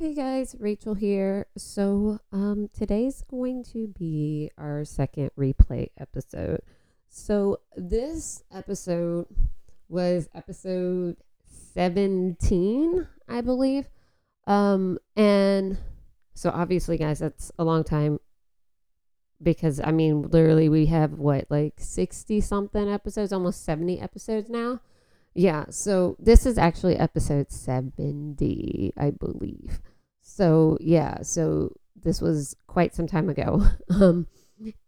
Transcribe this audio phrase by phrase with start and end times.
[0.00, 1.44] Hey guys, Rachel here.
[1.58, 6.62] So, um, today's going to be our second replay episode.
[7.10, 9.26] So, this episode
[9.90, 11.18] was episode
[11.74, 13.90] 17, I believe.
[14.46, 15.76] Um, and
[16.32, 18.20] so obviously, guys, that's a long time
[19.42, 24.80] because I mean, literally, we have what like 60 something episodes, almost 70 episodes now.
[25.34, 29.80] Yeah, so this is actually episode 70, I believe.
[30.22, 33.62] So, yeah, so this was quite some time ago.
[33.90, 34.26] um,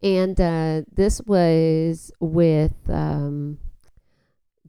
[0.02, 3.58] and uh, this was with um,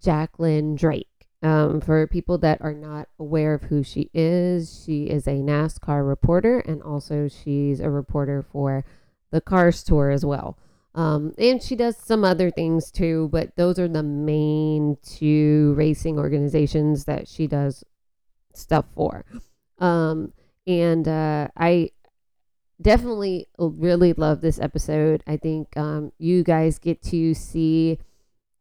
[0.01, 1.07] Jacklyn Drake.
[1.41, 6.07] Um, for people that are not aware of who she is, she is a NASCAR
[6.07, 8.85] reporter and also she's a reporter for
[9.31, 10.57] the Cars Tour as well.
[10.95, 16.17] Um, and she does some other things too, but those are the main two racing
[16.17, 17.83] organizations that she does
[18.53, 19.25] stuff for.
[19.79, 20.31] Um,
[20.65, 21.91] and uh, I
[22.81, 25.23] definitely really love this episode.
[25.27, 27.99] I think um, you guys get to see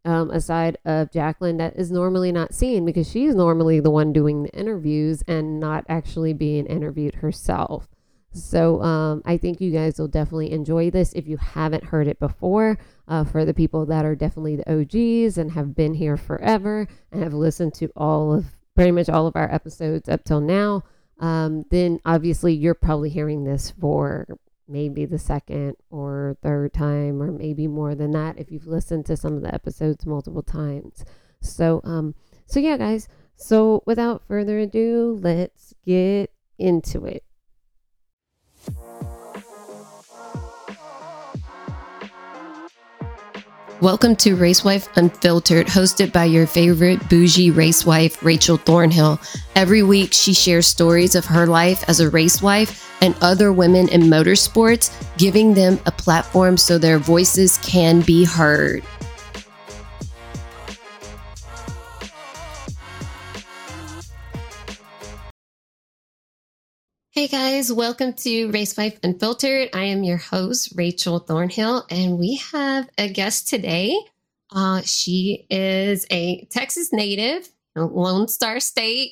[0.05, 4.13] um, a side of Jacklyn that is normally not seen because she's normally the one
[4.13, 7.89] doing the interviews and not actually being interviewed herself.
[8.33, 12.19] So um, I think you guys will definitely enjoy this if you haven't heard it
[12.19, 12.79] before.
[13.09, 17.23] Uh, for the people that are definitely the OGs and have been here forever and
[17.23, 20.83] have listened to all of pretty much all of our episodes up till now,
[21.19, 24.27] um, then obviously you're probably hearing this for
[24.69, 29.17] maybe the second or third time, or maybe more than that if you've listened to
[29.17, 31.05] some of the episodes multiple times.
[31.41, 32.15] So, um,
[32.47, 33.09] so yeah, guys.
[33.37, 37.25] So without further ado, let's get into it.
[43.83, 49.21] Welcome to Racewife Unfiltered, hosted by your favorite bougie racewife, Rachel Thornhill.
[49.57, 54.03] Every week, she shares stories of her life as a racewife and other women in
[54.03, 58.85] motorsports, giving them a platform so their voices can be heard.
[67.15, 69.69] Hey guys, welcome to Racewife Unfiltered.
[69.75, 73.95] I am your host, Rachel Thornhill, and we have a guest today.
[74.51, 79.11] Uh, she is a Texas native, Lone Star State,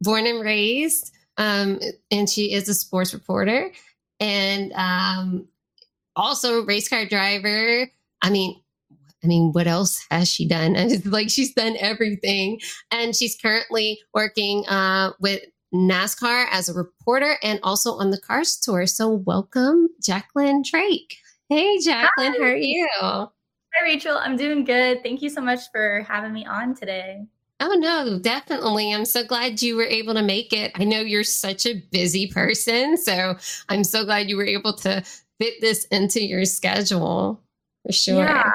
[0.00, 3.70] born and raised, um, and she is a sports reporter
[4.20, 5.46] and um,
[6.16, 7.90] also race car driver.
[8.22, 8.58] I mean,
[9.22, 10.76] I mean, what else has she done?
[11.04, 15.42] Like she's done everything, and she's currently working uh, with
[15.74, 18.86] NASCAR as a reporter and also on the Cars Tour.
[18.86, 21.16] So, welcome, Jacklyn Drake.
[21.48, 22.38] Hey, Jacklyn, Hi.
[22.38, 22.88] how are you?
[23.00, 23.28] Hi,
[23.82, 24.16] Rachel.
[24.16, 25.02] I'm doing good.
[25.02, 27.26] Thank you so much for having me on today.
[27.60, 28.92] Oh, no, definitely.
[28.94, 30.72] I'm so glad you were able to make it.
[30.76, 32.96] I know you're such a busy person.
[32.96, 33.36] So,
[33.68, 35.02] I'm so glad you were able to
[35.40, 37.42] fit this into your schedule
[37.84, 38.24] for sure.
[38.24, 38.50] Yeah.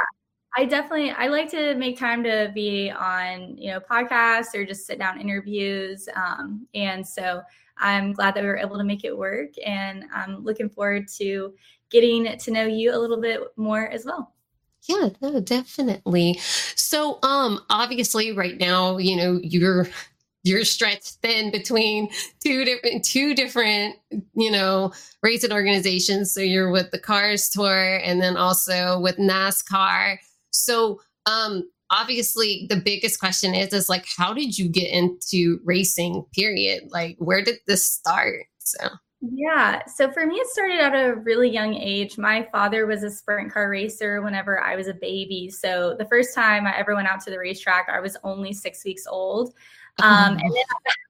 [0.60, 4.86] I definitely I like to make time to be on you know podcasts or just
[4.86, 7.42] sit down interviews, um, and so
[7.78, 11.54] I'm glad that we were able to make it work, and I'm looking forward to
[11.90, 14.34] getting to know you a little bit more as well.
[14.86, 16.40] Yeah, no, definitely.
[16.76, 19.88] So, um, obviously, right now, you know, you're
[20.44, 22.10] you're stretched thin between
[22.44, 23.96] two different two different
[24.36, 24.92] you know
[25.22, 30.18] racing organizations so you're with the cars tour and then also with nascar
[30.52, 36.24] so, um, obviously the biggest question is is like how did you get into racing
[36.34, 36.84] period?
[36.92, 38.46] Like where did this start?
[38.60, 38.88] So.
[39.22, 39.82] Yeah.
[39.88, 42.18] So for me it started at a really young age.
[42.18, 45.50] My father was a sprint car racer whenever i was a baby.
[45.50, 48.84] So the first time i ever went out to the racetrack i was only six
[48.86, 49.54] weeks old.
[50.02, 50.64] Um, and then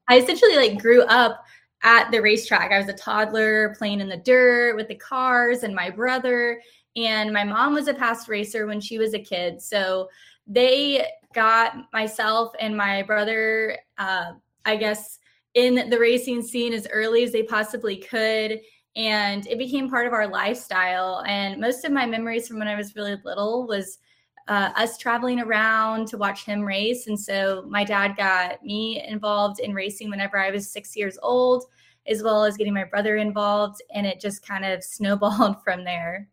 [0.07, 1.45] i essentially like grew up
[1.83, 2.72] at the racetrack.
[2.72, 6.59] I was a toddler playing in the dirt with the cars and my brother
[7.05, 9.61] and my mom was a past racer when she was a kid.
[9.61, 10.09] So
[10.47, 14.33] they got myself and my brother, uh,
[14.65, 15.19] I guess,
[15.53, 18.59] in the racing scene as early as they possibly could.
[18.96, 21.23] And it became part of our lifestyle.
[21.28, 23.99] And most of my memories from when I was really little was
[24.47, 27.05] uh, us traveling around to watch him race.
[27.07, 31.66] And so my dad got me involved in racing whenever I was six years old,
[32.07, 33.81] as well as getting my brother involved.
[33.93, 36.28] And it just kind of snowballed from there.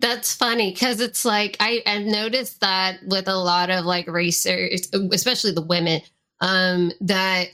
[0.00, 4.88] That's funny because it's like I, I've noticed that with a lot of like racers,
[5.12, 6.00] especially the women,
[6.40, 7.48] um, that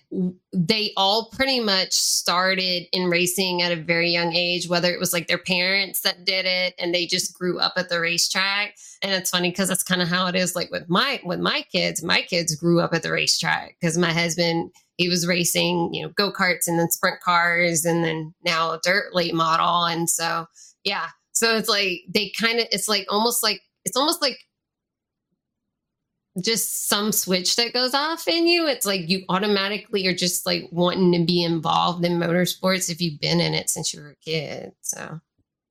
[0.53, 5.13] they all pretty much started in racing at a very young age, whether it was
[5.13, 8.77] like their parents that did it and they just grew up at the racetrack.
[9.03, 11.65] And it's funny because that's kind of how it is like with my with my
[11.73, 12.03] kids.
[12.03, 16.13] My kids grew up at the racetrack because my husband he was racing, you know,
[16.17, 19.85] go karts and then sprint cars and then now dirt late model.
[19.85, 20.47] And so,
[20.85, 21.09] yeah.
[21.37, 24.39] So it's like they kind of, it's like almost like, it's almost like
[26.41, 28.67] just some switch that goes off in you.
[28.67, 33.21] It's like you automatically are just like wanting to be involved in motorsports if you've
[33.21, 34.73] been in it since you were a kid.
[34.81, 35.21] So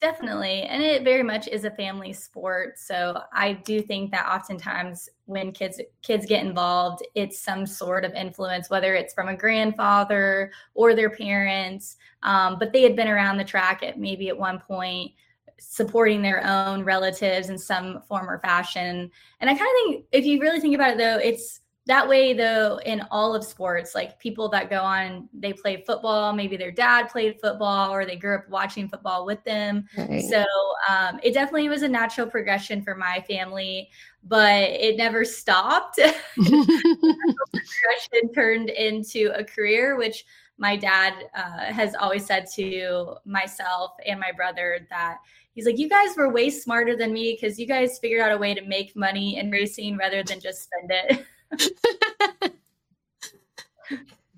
[0.01, 0.62] Definitely.
[0.62, 2.77] And it very much is a family sport.
[2.77, 8.13] So I do think that oftentimes when kids kids get involved, it's some sort of
[8.13, 11.97] influence, whether it's from a grandfather or their parents.
[12.21, 15.13] Um, but they had been around the track at maybe at one point
[15.60, 19.10] supporting their own relatives in some form or fashion.
[19.40, 22.34] And I kind of think if you really think about it though, it's that way
[22.34, 26.72] though in all of sports like people that go on they play football maybe their
[26.72, 30.24] dad played football or they grew up watching football with them right.
[30.24, 30.44] so
[30.90, 33.90] um, it definitely was a natural progression for my family
[34.24, 36.00] but it never stopped
[36.36, 40.25] progression turned into a career which
[40.58, 45.18] my dad uh, has always said to myself and my brother that
[45.56, 48.38] he's like you guys were way smarter than me because you guys figured out a
[48.38, 51.25] way to make money in racing rather than just spend it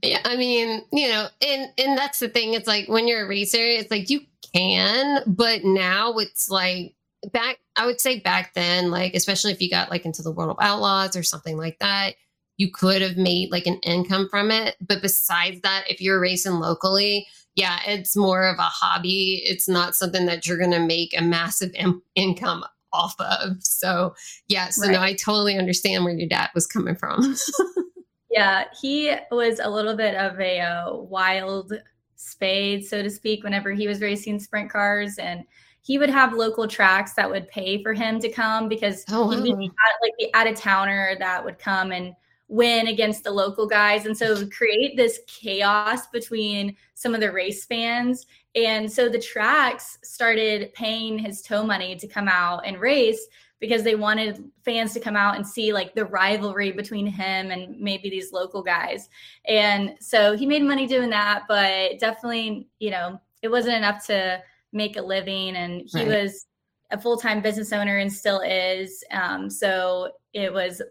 [0.02, 2.54] yeah, I mean, you know, and and that's the thing.
[2.54, 4.22] It's like when you're a racer, it's like you
[4.54, 6.96] can, but now it's like
[7.32, 7.60] back.
[7.76, 10.58] I would say back then, like especially if you got like into the World of
[10.60, 12.16] Outlaws or something like that,
[12.58, 14.76] you could have made like an income from it.
[14.86, 19.42] But besides that, if you're racing locally, yeah, it's more of a hobby.
[19.44, 22.64] It's not something that you're going to make a massive Im- income
[22.94, 23.58] off of.
[23.62, 24.14] So,
[24.48, 24.94] yeah, so right.
[24.94, 27.36] no, I totally understand where your dad was coming from.
[28.32, 31.74] yeah, he was a little bit of a uh, wild
[32.16, 35.18] spade, so to speak, whenever he was racing sprint cars.
[35.18, 35.44] And
[35.82, 39.32] he would have local tracks that would pay for him to come because oh, wow.
[39.32, 39.72] he'd be
[40.04, 42.14] like the out of towner that would come and
[42.50, 44.06] win against the local guys.
[44.06, 48.26] And so create this chaos between some of the race fans
[48.58, 53.28] and so the tracks started paying his tow money to come out and race
[53.60, 57.80] because they wanted fans to come out and see like the rivalry between him and
[57.80, 59.10] maybe these local guys.
[59.46, 64.42] And so he made money doing that, but definitely, you know, it wasn't enough to
[64.74, 65.56] make a living.
[65.56, 66.24] And he right.
[66.24, 66.48] was
[66.90, 69.04] a full time business owner and still is.
[69.12, 70.82] Um, so it was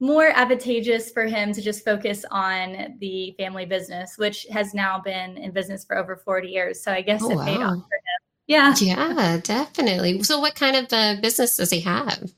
[0.00, 5.36] more advantageous for him to just focus on the family business, which has now been
[5.36, 6.82] in business for over 40 years.
[6.82, 8.20] So I guess oh, it paid off for him.
[8.46, 8.74] Yeah.
[8.78, 10.22] Yeah, definitely.
[10.22, 12.30] So what kind of uh, business does he have?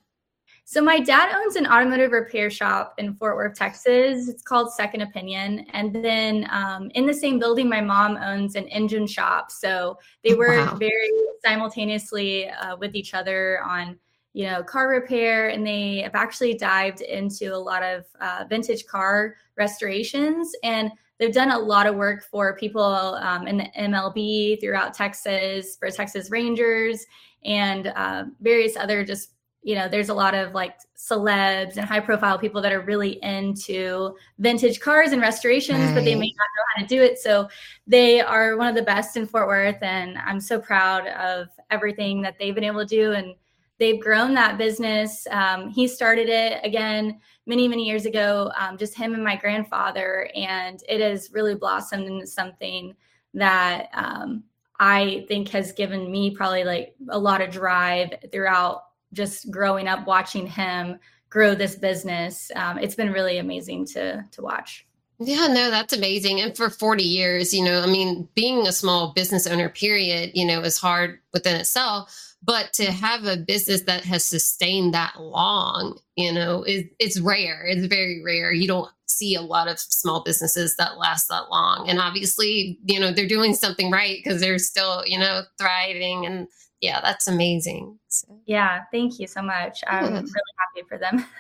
[0.65, 4.29] So my dad owns an automotive repair shop in Fort Worth, Texas.
[4.29, 5.67] It's called Second Opinion.
[5.73, 9.51] And then um, in the same building, my mom owns an engine shop.
[9.51, 10.77] So they oh, work wow.
[10.77, 11.11] very
[11.45, 13.99] simultaneously uh, with each other on–
[14.33, 18.87] you know, car repair, and they have actually dived into a lot of uh, vintage
[18.87, 20.53] car restorations.
[20.63, 25.77] And they've done a lot of work for people um, in the MLB throughout Texas,
[25.77, 27.07] for Texas Rangers,
[27.45, 29.31] and uh, various other just
[29.63, 33.23] you know, there's a lot of like celebs and high profile people that are really
[33.23, 35.95] into vintage cars and restorations, right.
[35.95, 37.19] but they may not know how to do it.
[37.19, 37.49] So
[37.87, 39.83] they are one of the best in Fort Worth.
[39.83, 43.13] And I'm so proud of everything that they've been able to do.
[43.13, 43.35] And
[43.81, 45.27] they've grown that business.
[45.31, 50.31] Um, he started it again many, many years ago, um, just him and my grandfather,
[50.37, 52.95] and it has really blossomed into something
[53.35, 54.45] that um,
[54.79, 60.07] I think has given me probably like a lot of drive throughout just growing up
[60.07, 61.01] watching him
[61.31, 62.51] grow this business.
[62.55, 64.87] Um, it's been really amazing to to watch.
[65.23, 66.41] Yeah, no, that's amazing.
[66.41, 70.47] And for 40 years, you know, I mean, being a small business owner, period, you
[70.47, 75.99] know, is hard within itself but to have a business that has sustained that long
[76.17, 80.23] you know is it's rare it's very rare you don't see a lot of small
[80.23, 84.59] businesses that last that long and obviously you know they're doing something right because they're
[84.59, 86.47] still you know thriving and
[86.81, 88.41] yeah that's amazing so.
[88.47, 90.11] yeah thank you so much i'm yeah.
[90.11, 91.25] really happy for them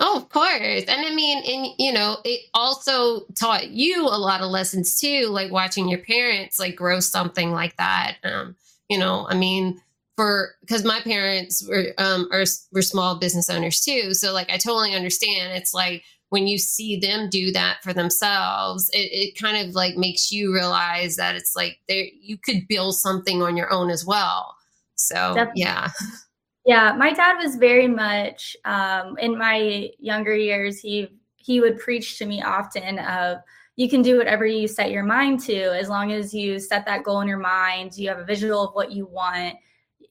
[0.00, 0.84] Oh, of course.
[0.88, 5.26] And I mean, and you know, it also taught you a lot of lessons too,
[5.28, 8.16] like watching your parents like grow something like that.
[8.24, 8.56] Um,
[8.88, 9.80] you know, I mean,
[10.16, 14.14] for because my parents were um are were small business owners too.
[14.14, 15.52] So like i totally understand.
[15.52, 19.96] It's like when you see them do that for themselves it, it kind of like
[19.96, 24.04] makes you realize that it's like there you could build something on your own as
[24.04, 24.56] well.
[24.96, 25.62] So Definitely.
[25.62, 25.90] yeah.
[26.64, 32.18] yeah my dad was very much um in my younger years he he would preach
[32.18, 33.38] to me often of
[33.76, 35.76] you can do whatever you set your mind to.
[35.76, 38.74] As long as you set that goal in your mind you have a visual of
[38.74, 39.56] what you want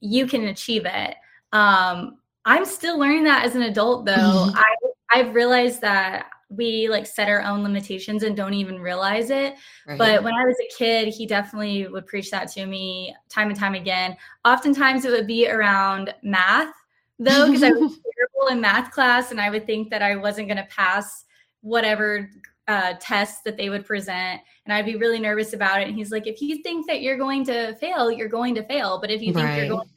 [0.03, 1.15] you can achieve it.
[1.53, 4.13] Um, I'm still learning that as an adult, though.
[4.13, 4.57] Mm-hmm.
[4.57, 4.75] I
[5.13, 9.55] I've realized that we like set our own limitations and don't even realize it.
[9.87, 9.97] Right.
[9.97, 13.57] But when I was a kid, he definitely would preach that to me time and
[13.57, 14.17] time again.
[14.43, 16.73] Oftentimes it would be around math
[17.19, 20.47] though, because I was terrible in math class and I would think that I wasn't
[20.47, 21.25] going to pass
[21.61, 22.29] whatever
[22.67, 24.41] uh, tests that they would present.
[24.65, 25.87] And I'd be really nervous about it.
[25.87, 28.99] And he's like, if you think that you're going to fail, you're going to fail.
[28.99, 29.57] But if you think right.
[29.57, 29.92] you're going to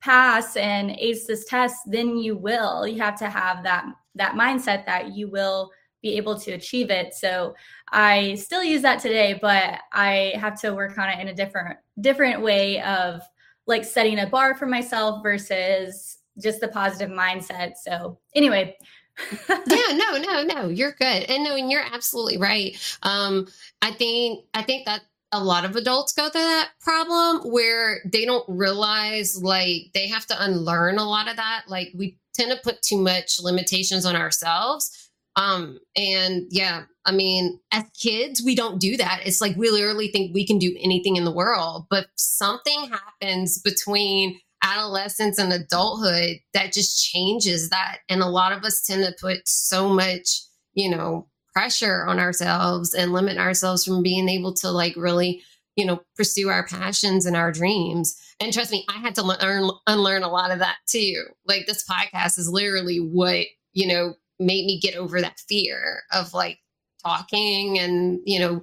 [0.00, 2.86] pass and ace this test, then you will.
[2.86, 5.70] You have to have that that mindset that you will
[6.02, 7.14] be able to achieve it.
[7.14, 7.54] So
[7.90, 11.78] I still use that today, but I have to work on it in a different
[12.00, 13.20] different way of
[13.66, 17.72] like setting a bar for myself versus just the positive mindset.
[17.82, 18.76] So anyway,
[19.48, 21.24] yeah, no, no, no, you're good.
[21.24, 22.76] And no, and you're absolutely right.
[23.02, 23.48] Um,
[23.82, 28.24] I think I think that a lot of adults go through that problem where they
[28.24, 31.64] don't realize like they have to unlearn a lot of that.
[31.68, 35.10] Like we tend to put too much limitations on ourselves.
[35.36, 39.22] Um, and yeah, I mean, as kids, we don't do that.
[39.24, 43.60] It's like we literally think we can do anything in the world, but something happens
[43.60, 47.98] between adolescence and adulthood that just changes that.
[48.08, 50.42] And a lot of us tend to put so much,
[50.74, 55.42] you know, pressure on ourselves and limit ourselves from being able to like really
[55.74, 58.16] you know pursue our passions and our dreams.
[58.38, 61.24] And trust me i had to learn unlearn a lot of that too.
[61.46, 66.32] Like this podcast is literally what you know made me get over that fear of
[66.32, 66.58] like
[67.04, 68.62] talking and you know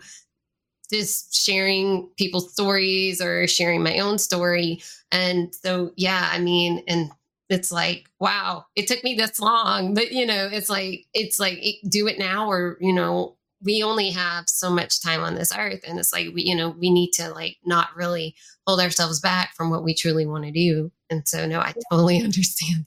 [0.90, 4.82] just sharing people's stories or sharing my own story.
[5.12, 7.12] And so yeah i mean and
[7.50, 9.94] it's like wow it took me this long.
[9.94, 14.12] But you know it's like it's like do it now or you know we only
[14.12, 15.82] have so much time on this earth.
[15.88, 18.36] And it's like we you know we need to like not really
[18.68, 20.92] hold ourselves back from what we truly want to do.
[21.10, 22.86] And so no i totally understand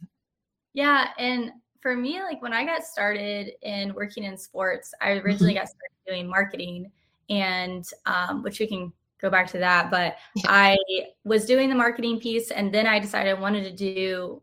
[0.75, 5.55] yeah and for me like when i got started in working in sports i originally
[5.55, 5.61] mm-hmm.
[5.61, 6.91] got started doing marketing
[7.31, 10.45] and um, which we can go back to that but yeah.
[10.47, 10.77] i
[11.25, 14.41] was doing the marketing piece and then i decided i wanted to do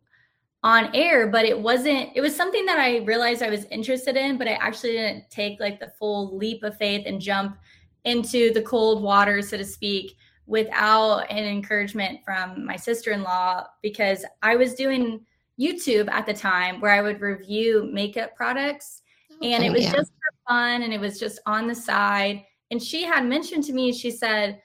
[0.65, 4.35] on air, but it wasn't, it was something that I realized I was interested in,
[4.35, 7.59] but I actually didn't take like the full leap of faith and jump
[8.03, 10.17] into the cold water, so to speak,
[10.47, 15.23] without an encouragement from my sister in law because I was doing
[15.59, 19.03] YouTube at the time where I would review makeup products
[19.43, 19.93] and it was yeah.
[19.93, 22.43] just for fun and it was just on the side.
[22.71, 24.59] And she had mentioned to me, she said,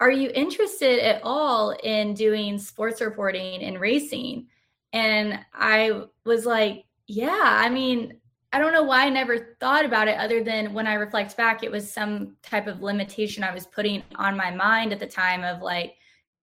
[0.00, 4.48] Are you interested at all in doing sports reporting and racing?
[4.94, 8.18] And I was like, yeah, I mean,
[8.52, 11.64] I don't know why I never thought about it other than when I reflect back,
[11.64, 15.42] it was some type of limitation I was putting on my mind at the time
[15.42, 15.96] of like,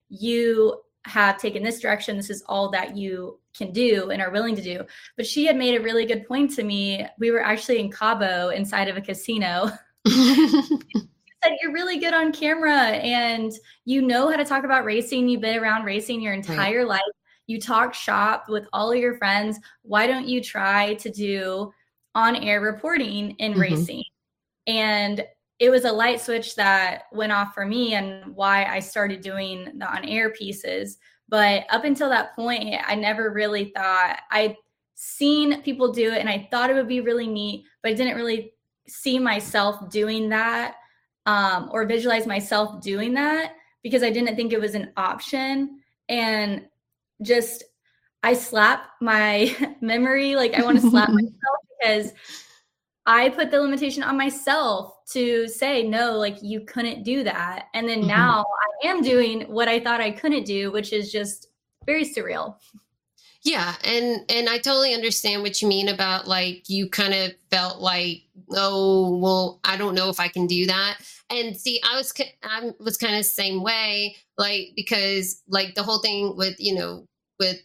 [0.08, 2.16] you have taken this direction.
[2.16, 4.84] This is all that you can do and are willing to do.
[5.16, 7.06] But she had made a really good point to me.
[7.20, 9.70] We were actually in Cabo inside of a casino.
[10.08, 13.52] said you're really good on camera and
[13.84, 15.28] you know how to talk about racing.
[15.28, 16.88] You've been around racing your entire right.
[16.88, 17.00] life
[17.50, 19.58] you talk shop with all of your friends.
[19.82, 21.72] Why don't you try to do
[22.14, 23.60] on air reporting in mm-hmm.
[23.60, 24.04] racing?
[24.66, 25.24] And
[25.58, 29.78] it was a light switch that went off for me and why I started doing
[29.78, 30.96] the on air pieces.
[31.28, 34.56] But up until that point, I never really thought I'd
[34.94, 38.16] seen people do it and I thought it would be really neat, but I didn't
[38.16, 38.52] really
[38.86, 40.76] see myself doing that
[41.26, 45.80] um, or visualize myself doing that because I didn't think it was an option.
[46.08, 46.66] And
[47.22, 47.64] just
[48.22, 50.36] I slap my memory.
[50.36, 51.32] Like I want to slap myself
[51.80, 52.12] because
[53.06, 57.66] I put the limitation on myself to say, no, like you couldn't do that.
[57.74, 58.08] And then mm-hmm.
[58.08, 58.44] now
[58.84, 61.48] I am doing what I thought I couldn't do, which is just
[61.86, 62.56] very surreal.
[63.42, 67.80] Yeah, and and I totally understand what you mean about like you kind of felt
[67.80, 70.98] like, oh, well, I don't know if I can do that.
[71.30, 75.82] And see, I was I was kind of the same way, like because like the
[75.82, 77.06] whole thing with you know
[77.38, 77.60] with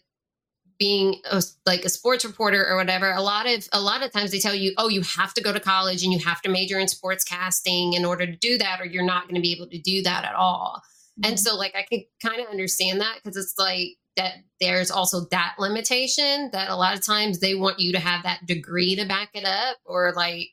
[0.78, 4.30] being a, like a sports reporter or whatever a lot of a lot of times
[4.30, 6.78] they tell you oh you have to go to college and you have to major
[6.78, 9.66] in sports casting in order to do that or you're not going to be able
[9.66, 10.82] to do that at all
[11.18, 11.30] mm-hmm.
[11.30, 15.26] and so like i can kind of understand that because it's like that there's also
[15.30, 19.06] that limitation that a lot of times they want you to have that degree to
[19.06, 20.48] back it up or like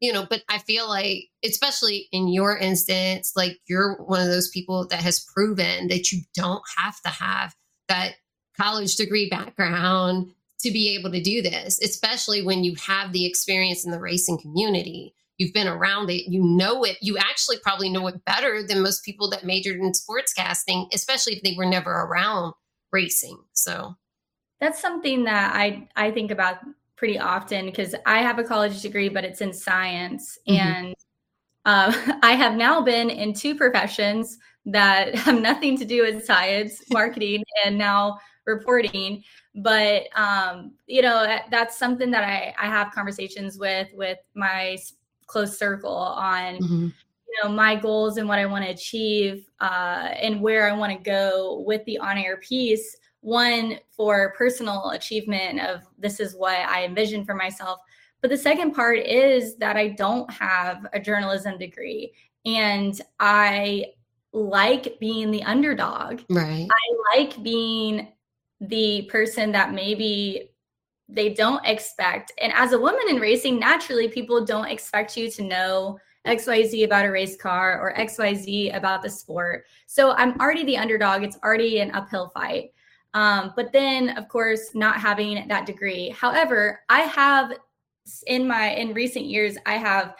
[0.00, 4.48] you know but i feel like especially in your instance like you're one of those
[4.48, 7.54] people that has proven that you don't have to have
[7.88, 8.14] that
[8.56, 13.84] college degree background to be able to do this, especially when you have the experience
[13.84, 15.14] in the racing community.
[15.38, 16.98] You've been around it, you know it.
[17.00, 21.42] You actually probably know it better than most people that majored in sportscasting, especially if
[21.42, 22.52] they were never around
[22.92, 23.38] racing.
[23.52, 23.96] So
[24.60, 26.58] that's something that I I think about
[26.96, 30.38] pretty often because I have a college degree, but it's in science.
[30.46, 30.60] Mm-hmm.
[30.60, 30.94] And
[31.64, 36.82] uh, I have now been in two professions that have nothing to do with science,
[36.90, 39.24] marketing, and now reporting.
[39.54, 44.76] But um, you know, that's something that I, I have conversations with with my
[45.26, 46.54] close circle on.
[46.58, 46.88] Mm-hmm.
[47.30, 50.92] You know my goals and what I want to achieve, uh, and where I want
[50.92, 56.84] to go with the on-air piece one for personal achievement of this is what I
[56.84, 57.78] envision for myself.
[58.20, 62.12] But the second part is that I don't have a journalism degree
[62.44, 63.86] and I
[64.32, 66.22] like being the underdog.
[66.30, 66.68] Right.
[66.70, 68.12] I like being
[68.60, 70.50] the person that maybe
[71.08, 72.32] they don't expect.
[72.40, 77.06] And as a woman in racing, naturally people don't expect you to know XYZ about
[77.06, 79.64] a race car or XYZ about the sport.
[79.86, 81.22] So I'm already the underdog.
[81.22, 82.72] It's already an uphill fight.
[83.14, 86.10] Um, but then, of course, not having that degree.
[86.10, 87.52] However, I have
[88.26, 90.14] in my in recent years, I have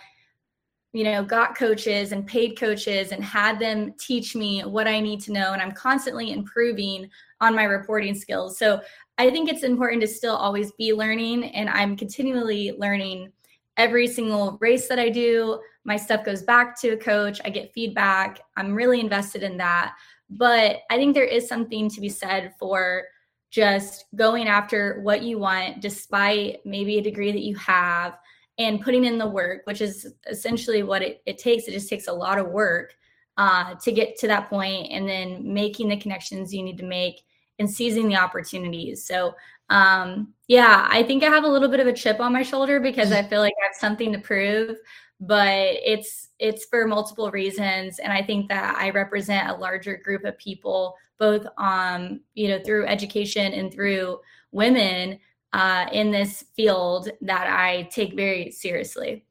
[0.93, 5.21] you know got coaches and paid coaches and had them teach me what I need
[5.23, 7.09] to know, and I'm constantly improving
[7.41, 8.59] on my reporting skills.
[8.59, 8.81] So
[9.19, 13.33] I think it's important to still always be learning, and I'm continually learning
[13.77, 15.61] every single race that I do.
[15.85, 17.41] My stuff goes back to a coach.
[17.45, 18.41] I get feedback.
[18.57, 19.95] I'm really invested in that.
[20.29, 23.05] But I think there is something to be said for
[23.51, 28.17] just going after what you want despite maybe a degree that you have
[28.59, 31.67] and putting in the work, which is essentially what it, it takes.
[31.67, 32.95] It just takes a lot of work
[33.37, 37.23] uh, to get to that point and then making the connections you need to make
[37.59, 39.05] and seizing the opportunities.
[39.05, 39.35] So,
[39.71, 42.81] um, yeah, I think I have a little bit of a chip on my shoulder
[42.81, 44.77] because I feel like I have something to prove
[45.21, 47.99] but it's it's for multiple reasons.
[47.99, 52.59] And i think that i represent a larger group of people both um you know
[52.65, 54.19] through education and through
[54.51, 55.19] women
[55.53, 59.25] uh, in this field that i take very seriously.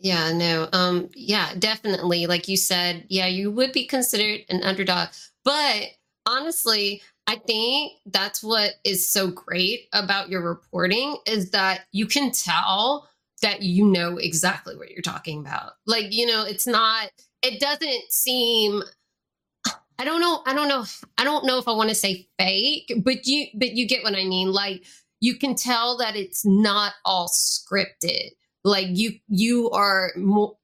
[0.00, 2.26] Yeah no um yeah definitely.
[2.26, 5.08] Like you said yeah you would be considered an underdog.
[5.44, 5.82] But
[6.26, 12.32] honestly I think that's what is so great about your reporting is that you can
[12.32, 13.08] tell
[13.40, 15.72] that you know exactly what you're talking about.
[15.86, 17.10] Like, you know, it's not,
[17.42, 18.82] it doesn't seem,
[19.98, 20.84] I don't know, I don't know,
[21.16, 24.14] I don't know if I want to say fake, but you, but you get what
[24.14, 24.52] I mean.
[24.52, 24.84] Like,
[25.20, 28.30] you can tell that it's not all scripted.
[28.64, 30.12] Like you, you are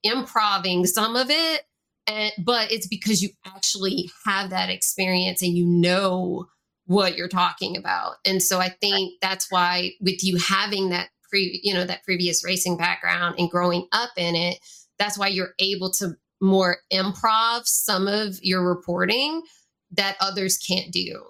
[0.03, 1.63] improving some of it,
[2.07, 6.47] and but it's because you actually have that experience and you know
[6.87, 8.17] what you're talking about.
[8.27, 12.45] And so I think that's why with you having that pre you know that previous
[12.45, 14.59] racing background and growing up in it
[14.99, 19.43] that's why you're able to more improv some of your reporting
[19.93, 21.23] that others can't do.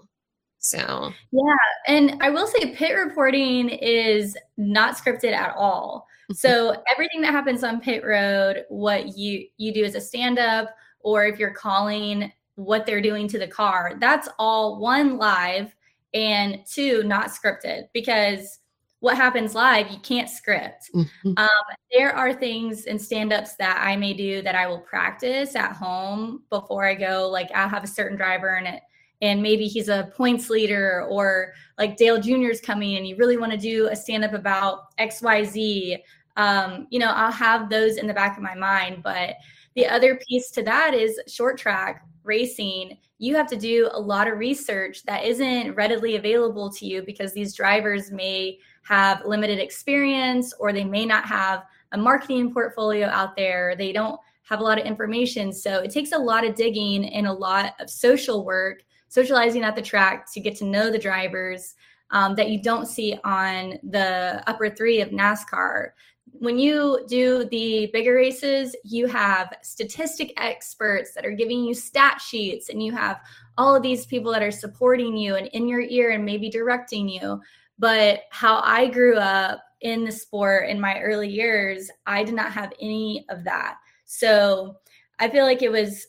[0.58, 1.12] So.
[1.30, 6.06] Yeah and i will say pit reporting is not scripted at all.
[6.32, 10.74] So everything that happens on pit road what you you do as a stand up
[11.00, 15.76] or if you're calling what they're doing to the car that's all one live
[16.14, 18.58] and two not scripted because
[19.04, 21.32] what happens live you can't script mm-hmm.
[21.36, 21.48] um,
[21.92, 26.42] there are things and stand-ups that i may do that i will practice at home
[26.48, 28.82] before i go like i'll have a certain driver in it
[29.20, 33.52] and maybe he's a points leader or like dale junior's coming and you really want
[33.52, 35.98] to do a stand-up about xyz
[36.38, 39.34] um, you know i'll have those in the back of my mind but
[39.74, 44.28] the other piece to that is short track racing you have to do a lot
[44.28, 50.52] of research that isn't readily available to you because these drivers may have limited experience
[50.58, 53.76] or they may not have a marketing portfolio out there.
[53.76, 55.52] They don't have a lot of information.
[55.52, 59.74] So it takes a lot of digging and a lot of social work, socializing at
[59.74, 61.74] the track to get to know the drivers
[62.10, 65.90] um, that you don't see on the upper three of NASCAR.
[66.38, 72.20] When you do the bigger races, you have statistic experts that are giving you stat
[72.20, 73.20] sheets, and you have
[73.56, 77.08] all of these people that are supporting you and in your ear and maybe directing
[77.08, 77.40] you.
[77.78, 82.52] But how I grew up in the sport in my early years, I did not
[82.52, 83.76] have any of that.
[84.04, 84.76] So
[85.18, 86.08] I feel like it was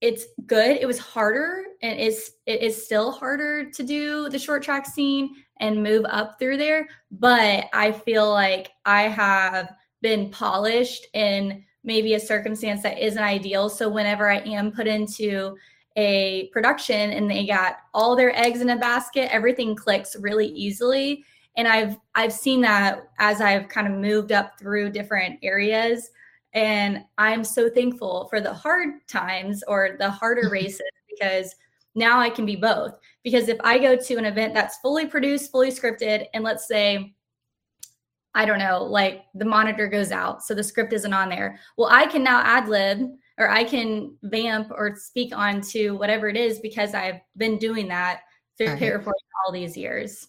[0.00, 0.78] it's good.
[0.80, 5.34] It was harder and it's it is still harder to do the short track scene
[5.60, 6.88] and move up through there.
[7.10, 13.68] But I feel like I have been polished in maybe a circumstance that isn't ideal.
[13.68, 15.56] So whenever I am put into
[15.96, 21.24] a production and they got all their eggs in a basket everything clicks really easily
[21.56, 26.10] and i've i've seen that as i've kind of moved up through different areas
[26.54, 30.52] and i'm so thankful for the hard times or the harder mm-hmm.
[30.52, 31.54] races because
[31.94, 35.50] now i can be both because if i go to an event that's fully produced
[35.50, 37.14] fully scripted and let's say
[38.34, 41.60] I don't know, like the monitor goes out, so the script isn't on there.
[41.76, 46.28] Well, I can now ad lib or I can vamp or speak on to whatever
[46.28, 48.22] it is because I've been doing that
[48.58, 48.92] through right.
[48.92, 50.28] reporting all these years.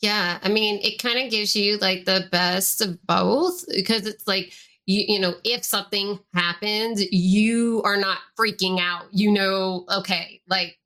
[0.00, 4.28] Yeah, I mean, it kind of gives you like the best of both because it's
[4.28, 4.52] like
[4.88, 9.04] you, you know, if something happens, you are not freaking out.
[9.12, 10.78] You know, okay, like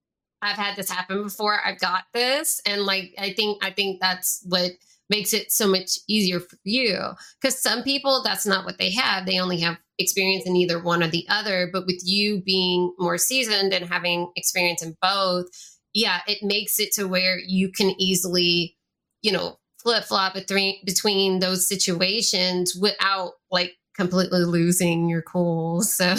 [0.43, 1.61] I've had this happen before.
[1.65, 4.73] I've got this, and like I think I think that's what
[5.09, 6.99] makes it so much easier for you
[7.41, 11.03] because some people that's not what they have they only have experience in either one
[11.03, 15.47] or the other but with you being more seasoned and having experience in both
[15.93, 18.75] yeah it makes it to where you can easily
[19.21, 26.14] you know flip flop between between those situations without like completely losing your cool so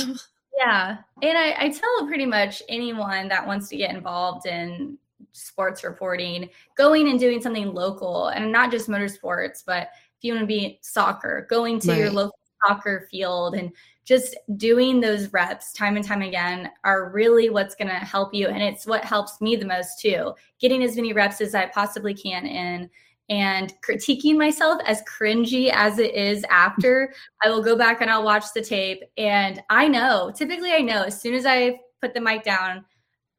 [0.58, 4.98] yeah and I, I tell pretty much anyone that wants to get involved in
[5.34, 10.44] sports reporting, going and doing something local and not just motorsports, but if you want
[10.44, 11.98] to be soccer, going to right.
[11.98, 13.72] your local soccer field and
[14.06, 18.48] just doing those reps time and time again are really what's going to help you.
[18.48, 20.34] And it's what helps me the most too.
[20.60, 22.90] Getting as many reps as I possibly can in
[23.30, 28.24] and critiquing myself as cringy as it is after, I will go back and I'll
[28.24, 29.02] watch the tape.
[29.18, 32.86] And I know, typically, I know as soon as I put the mic down,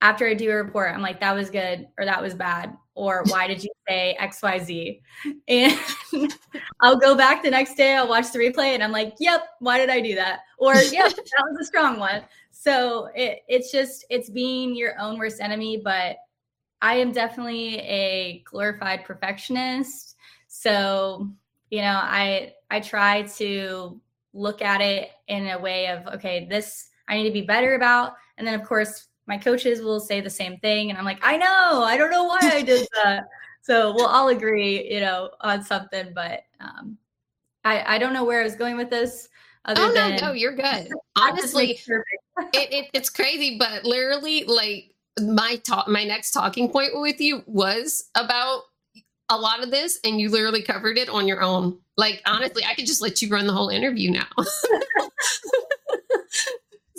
[0.01, 2.77] after I do a report, I'm like, that was good or that was bad.
[2.95, 5.01] Or why did you say XYZ?
[5.49, 5.79] And
[6.81, 9.79] I'll go back the next day, I'll watch the replay and I'm like, yep, why
[9.79, 10.41] did I do that?
[10.59, 12.23] Or, yep, that was a strong one.
[12.51, 15.81] So it, it's just, it's being your own worst enemy.
[15.83, 16.17] But
[16.83, 20.17] I am definitely a glorified perfectionist.
[20.49, 21.29] So,
[21.71, 24.01] you know, I, I try to
[24.33, 28.15] look at it in a way of, okay, this I need to be better about.
[28.37, 31.37] And then, of course, my coaches will say the same thing and i'm like i
[31.37, 33.25] know i don't know why i did that
[33.63, 36.97] so we'll all agree you know on something but um
[37.65, 39.29] i i don't know where i was going with this
[39.65, 41.79] other oh than, no no you're good honestly
[42.53, 47.43] it, it, it's crazy but literally like my talk my next talking point with you
[47.47, 48.63] was about
[49.29, 51.79] a lot of this and you literally covered it on your own.
[51.97, 54.27] Like honestly i could just let you run the whole interview now.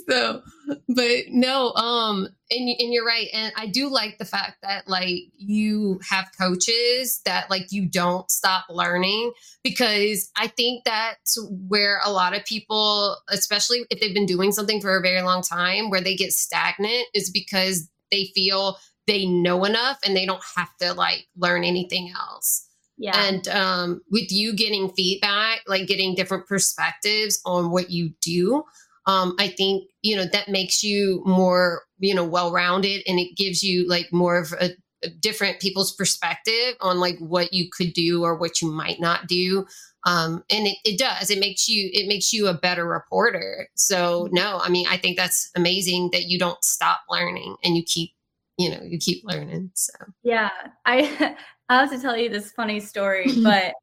[0.07, 0.43] So
[0.87, 5.23] but no um and, and you're right and i do like the fact that like
[5.37, 9.31] you have coaches that like you don't stop learning
[9.63, 14.81] because i think that's where a lot of people especially if they've been doing something
[14.81, 19.65] for a very long time where they get stagnant is because they feel they know
[19.65, 22.65] enough and they don't have to like learn anything else
[22.97, 23.27] yeah.
[23.27, 28.63] And um, with you getting feedback, like getting different perspectives on what you do,
[29.05, 33.35] um, I think, you know, that makes you more, you know, well rounded and it
[33.35, 34.71] gives you like more of a,
[35.03, 39.27] a, different people's perspective on like what you could do or what you might not
[39.27, 39.65] do.
[40.05, 43.67] Um, and it, it does, it makes you, it makes you a better reporter.
[43.75, 44.35] So mm-hmm.
[44.35, 48.11] no, I mean, I think that's amazing that you don't stop learning and you keep,
[48.57, 49.71] you know, you keep learning.
[49.73, 50.51] So yeah,
[50.85, 51.35] I,
[51.69, 53.73] I have to tell you this funny story, but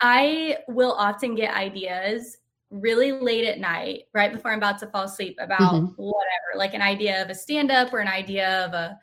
[0.00, 2.38] I will often get ideas
[2.70, 5.86] really late at night, right before I'm about to fall asleep, about mm-hmm.
[5.96, 8.98] whatever, like an idea of a stand up or an idea of a,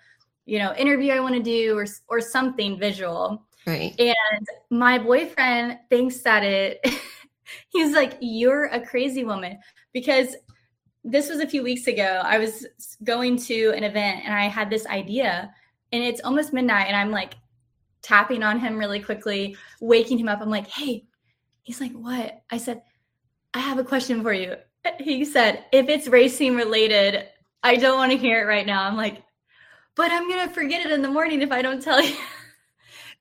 [0.45, 3.45] you know, interview I want to do or or something visual.
[3.69, 3.93] Right.
[3.99, 6.83] And my boyfriend thinks that it
[7.69, 9.59] he's like, You're a crazy woman.
[9.93, 10.35] Because
[11.03, 12.21] this was a few weeks ago.
[12.23, 12.65] I was
[13.03, 15.53] going to an event and I had this idea,
[15.91, 17.35] and it's almost midnight, and I'm like
[18.01, 20.41] tapping on him really quickly, waking him up.
[20.41, 21.05] I'm like, Hey,
[21.61, 22.41] he's like, What?
[22.49, 22.81] I said,
[23.53, 24.55] I have a question for you.
[24.99, 27.25] He said, if it's racing related,
[27.61, 28.83] I don't want to hear it right now.
[28.83, 29.21] I'm like,
[29.95, 32.15] but I'm going to forget it in the morning if I don't tell you.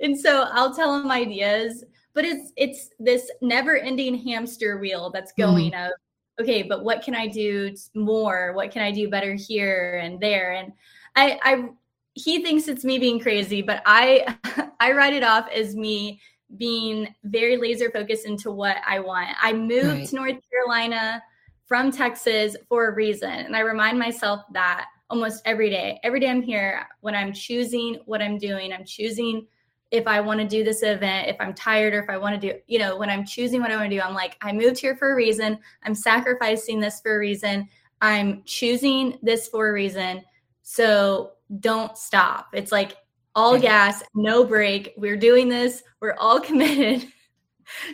[0.00, 1.84] and so I'll tell him ideas,
[2.14, 5.52] but it's it's this never-ending hamster wheel that's mm-hmm.
[5.52, 5.86] going mm.
[5.86, 5.92] of
[6.40, 8.52] okay, but what can I do more?
[8.54, 10.52] What can I do better here and there?
[10.52, 10.72] And
[11.16, 11.68] I I
[12.14, 14.36] he thinks it's me being crazy, but I
[14.80, 16.20] I write it off as me
[16.56, 19.28] being very laser focused into what I want.
[19.40, 20.08] I moved right.
[20.08, 21.22] to North Carolina
[21.66, 23.30] from Texas for a reason.
[23.30, 26.00] And I remind myself that almost every day.
[26.02, 29.46] Every day I'm here, when I'm choosing what I'm doing, I'm choosing
[29.90, 32.52] if I want to do this event, if I'm tired, or if I want to
[32.52, 34.78] do, you know, when I'm choosing what I want to do, I'm like, I moved
[34.78, 35.58] here for a reason.
[35.82, 37.68] I'm sacrificing this for a reason.
[38.00, 40.22] I'm choosing this for a reason.
[40.62, 42.48] So don't stop.
[42.52, 42.96] It's like
[43.34, 44.92] all gas, no break.
[44.96, 45.82] We're doing this.
[46.00, 47.10] We're all committed.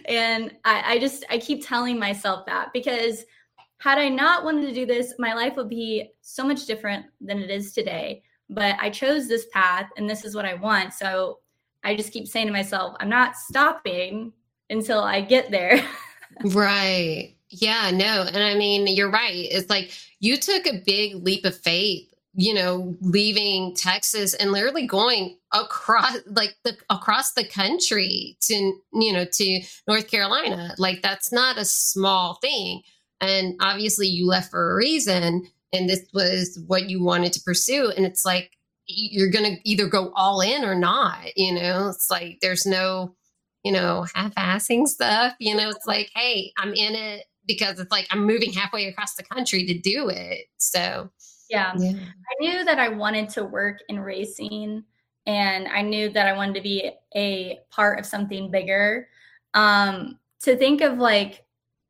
[0.07, 3.25] and I, I just, I keep telling myself that because
[3.79, 7.39] had I not wanted to do this, my life would be so much different than
[7.39, 8.23] it is today.
[8.51, 10.93] But I chose this path and this is what I want.
[10.93, 11.39] So
[11.85, 14.33] I just keep saying to myself, I'm not stopping.
[14.71, 15.85] until I get there.
[16.45, 17.35] right.
[17.51, 18.23] Yeah, no.
[18.23, 19.47] And I mean, you're right.
[19.51, 24.87] It's like you took a big leap of faith, you know, leaving Texas and literally
[24.87, 28.55] going across like the across the country to,
[28.93, 30.75] you know, to North Carolina.
[30.79, 32.83] Like that's not a small thing.
[33.21, 37.93] And obviously you left for a reason and this was what you wanted to pursue
[37.97, 38.54] and it's like
[38.87, 41.89] you're going to either go all in or not, you know?
[41.89, 43.15] It's like there's no
[43.65, 45.35] you know, half-assing stuff.
[45.41, 49.15] You know, it's like, hey, I'm in it because it's like I'm moving halfway across
[49.15, 50.47] the country to do it.
[50.59, 51.11] So,
[51.51, 51.73] yeah.
[51.77, 51.93] yeah.
[51.93, 54.85] I knew that I wanted to work in racing
[55.27, 59.09] and I knew that I wanted to be a part of something bigger.
[59.55, 61.45] Um, to think of like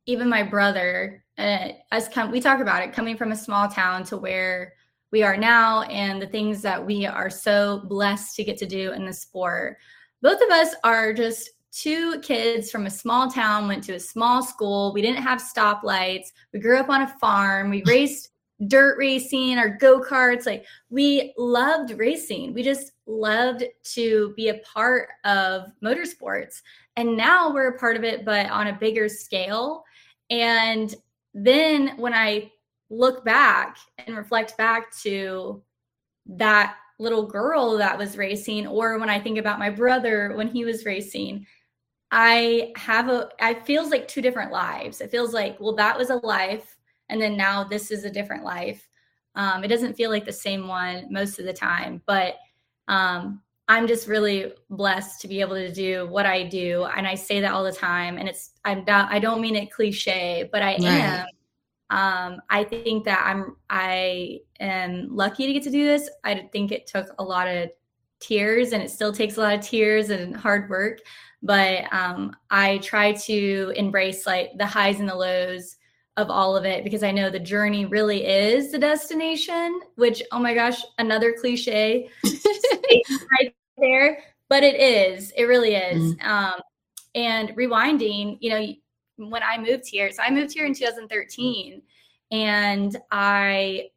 [0.07, 4.05] even my brother, uh, us come, we talk about it coming from a small town
[4.05, 4.75] to where
[5.15, 8.91] we are now and the things that we are so blessed to get to do
[8.91, 9.79] in the sport.
[10.23, 14.43] Both of us are just two kids from a small town went to a small
[14.43, 14.93] school.
[14.93, 16.33] We didn't have stoplights.
[16.53, 17.71] We grew up on a farm.
[17.71, 18.31] We raced
[18.67, 20.47] dirt racing or go karts.
[20.47, 22.53] Like we loved racing.
[22.53, 26.61] We just loved to be a part of motorsports.
[26.97, 29.85] And now we're a part of it, but on a bigger scale.
[30.29, 30.93] And
[31.35, 32.51] then when I
[32.91, 35.63] look back and reflect back to
[36.27, 40.65] that little girl that was racing, or when I think about my brother when he
[40.65, 41.47] was racing,
[42.11, 45.01] I have a, I feels like two different lives.
[45.01, 46.77] It feels like, well, that was a life.
[47.09, 48.89] And then now this is a different life.
[49.35, 52.37] Um, it doesn't feel like the same one most of the time, but
[52.87, 56.85] um, I'm just really blessed to be able to do what I do.
[56.85, 58.19] And I say that all the time.
[58.19, 60.83] And it's, I'm not, I don't mean it cliche, but I right.
[60.83, 61.27] am.
[61.91, 66.09] Um, I think that I'm, I am lucky to get to do this.
[66.25, 67.71] I think it took a lot of
[68.21, 71.01] tears and it still takes a lot of tears and hard work
[71.45, 75.77] but um, I try to embrace like the highs and the lows
[76.17, 80.39] of all of it because I know the journey really is the destination, which, oh
[80.39, 85.33] my gosh, another cliche right there, but it is.
[85.37, 86.15] It really is.
[86.15, 86.29] Mm-hmm.
[86.29, 86.61] Um,
[87.15, 88.75] and rewinding, you know,
[89.17, 91.83] when I moved here, so I moved here in 2013
[92.31, 93.91] and I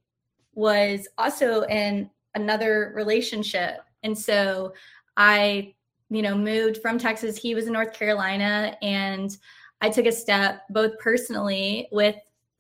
[0.54, 3.82] was also in another relationship.
[4.04, 4.74] And so
[5.16, 5.74] I
[6.10, 7.38] you know, moved from Texas.
[7.38, 8.78] He was in North Carolina.
[8.82, 9.36] And
[9.82, 12.16] I took a step both personally with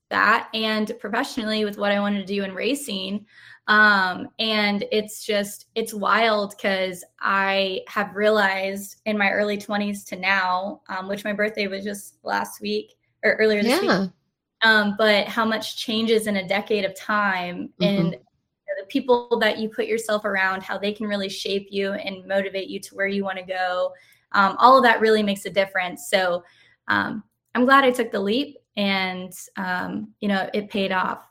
[0.10, 3.26] that and professionally with what I wanted to do in racing.
[3.67, 10.15] Um, and it's just, it's wild because I have realized in my early 20s to
[10.15, 14.01] now, um, which my birthday was just last week or earlier this yeah.
[14.03, 14.12] week.
[14.63, 17.84] Um, but how much changes in a decade of time mm-hmm.
[17.84, 18.17] and
[18.77, 22.69] the people that you put yourself around, how they can really shape you and motivate
[22.69, 23.93] you to where you want to go.
[24.34, 26.10] Um, all of that really makes a difference.
[26.10, 26.43] So
[26.88, 27.23] um,
[27.56, 31.27] I'm glad I took the leap and, um, you know, it paid off.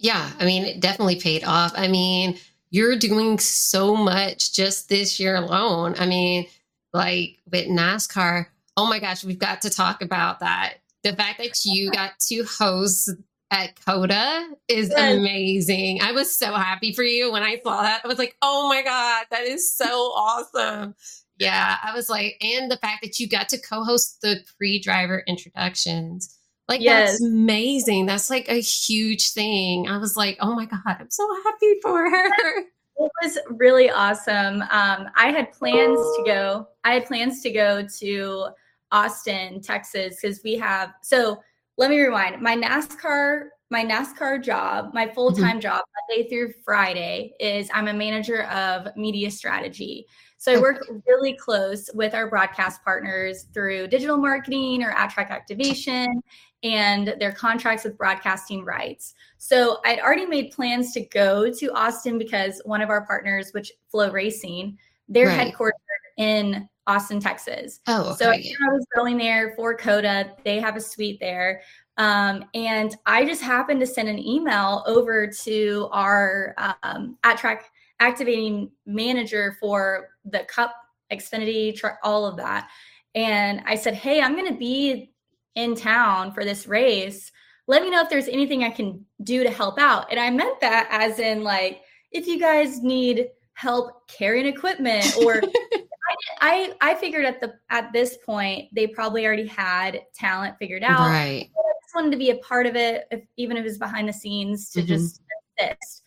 [0.00, 1.72] Yeah, I mean, it definitely paid off.
[1.76, 2.38] I mean,
[2.70, 5.94] you're doing so much just this year alone.
[5.98, 6.46] I mean,
[6.94, 8.46] like with NASCAR,
[8.78, 10.78] oh my gosh, we've got to talk about that.
[11.04, 13.10] The fact that you got to host
[13.50, 16.00] at COTA is amazing.
[16.00, 18.00] I was so happy for you when I saw that.
[18.02, 20.94] I was like, oh my God, that is so awesome.
[21.38, 24.78] Yeah, I was like, and the fact that you got to co host the pre
[24.78, 26.38] driver introductions.
[26.70, 27.10] Like, yes.
[27.10, 28.06] that's amazing.
[28.06, 29.88] That's like a huge thing.
[29.88, 32.58] I was like, oh my God, I'm so happy for her.
[33.02, 34.62] It was really awesome.
[34.62, 38.48] Um, I had plans to go, I had plans to go to
[38.92, 41.40] Austin, Texas, because we have, so
[41.76, 42.40] let me rewind.
[42.40, 45.60] My NASCAR, my NASCAR job, my full time mm-hmm.
[45.60, 50.06] job, Monday through Friday, is I'm a manager of media strategy.
[50.38, 55.30] So I work really close with our broadcast partners through digital marketing or at track
[55.30, 56.22] activation
[56.62, 59.14] and their contracts with broadcasting rights.
[59.38, 63.70] So I'd already made plans to go to Austin because one of our partners, which
[63.92, 64.76] FloRacing,
[65.08, 65.54] they're right.
[65.54, 65.72] headquartered
[66.18, 67.80] in Austin, Texas.
[67.86, 68.24] Oh, okay.
[68.24, 70.36] so I was going there for COTA.
[70.44, 71.62] They have a suite there.
[72.00, 77.70] Um, and I just happened to send an email over to our um, at track
[78.00, 80.74] activating manager for the cup,
[81.12, 82.70] Xfinity, all of that.
[83.14, 85.12] And I said, Hey, I'm going to be
[85.56, 87.32] in town for this race.
[87.66, 90.10] Let me know if there's anything I can do to help out.
[90.10, 91.82] And I meant that as in, like,
[92.12, 95.42] if you guys need help carrying equipment or
[96.40, 101.00] I I figured at the at this point they probably already had talent figured out.
[101.00, 101.50] Right.
[101.90, 104.12] Just wanted to be a part of it, if, even if it was behind the
[104.12, 104.86] scenes, to mm-hmm.
[104.86, 105.22] just
[105.58, 106.02] assist.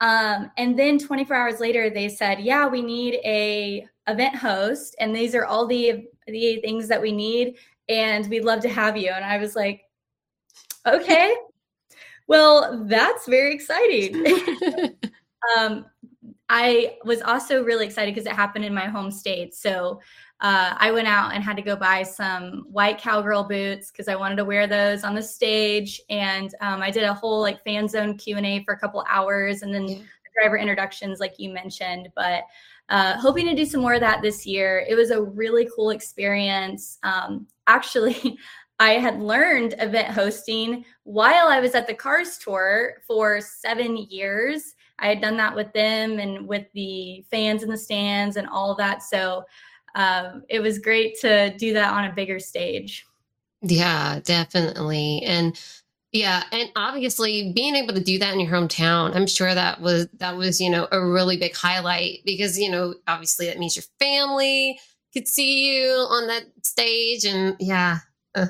[0.00, 5.14] Um, and then 24 hours later, they said, "Yeah, we need a event host, and
[5.14, 9.10] these are all the the things that we need, and we'd love to have you.
[9.10, 9.82] And I was like,
[10.84, 11.36] okay,
[12.26, 14.24] well, that's very exciting.
[15.56, 15.86] um,
[16.48, 19.54] I was also really excited because it happened in my home state.
[19.54, 20.00] So
[20.40, 24.16] uh, I went out and had to go buy some white cowgirl boots because I
[24.16, 26.00] wanted to wear those on the stage.
[26.08, 29.04] And um, I did a whole like fan zone Q and A for a couple
[29.08, 29.98] hours, and then yeah.
[30.34, 32.08] driver introductions, like you mentioned.
[32.16, 32.44] But
[32.88, 34.84] uh, hoping to do some more of that this year.
[34.88, 36.98] It was a really cool experience.
[37.02, 38.38] Um, actually,
[38.80, 44.74] I had learned event hosting while I was at the Cars Tour for seven years.
[44.98, 48.70] I had done that with them and with the fans in the stands and all
[48.70, 49.02] of that.
[49.02, 49.44] So
[49.94, 53.06] um, it was great to do that on a bigger stage.
[53.62, 55.22] Yeah, definitely.
[55.24, 55.58] And
[56.12, 60.08] yeah, and obviously being able to do that in your hometown, I'm sure that was
[60.14, 63.84] that was, you know, a really big highlight because, you know, obviously that means your
[64.00, 64.78] family
[65.12, 67.98] could see you on that stage and yeah.
[68.34, 68.46] Uh.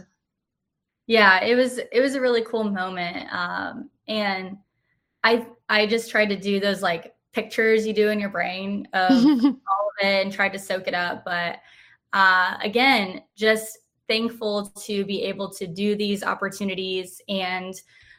[1.06, 3.26] Yeah, it was it was a really cool moment.
[3.30, 4.56] Um and
[5.22, 9.10] I I just tried to do those like pictures you do in your brain of
[9.44, 11.24] all and tried to soak it up.
[11.24, 11.58] But
[12.12, 17.20] uh, again, just thankful to be able to do these opportunities.
[17.28, 17.74] And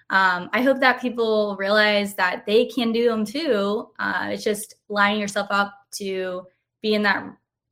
[0.09, 3.89] um, I hope that people realize that they can do them too.
[3.99, 6.45] Uh, it's just lining yourself up to
[6.81, 7.25] be in that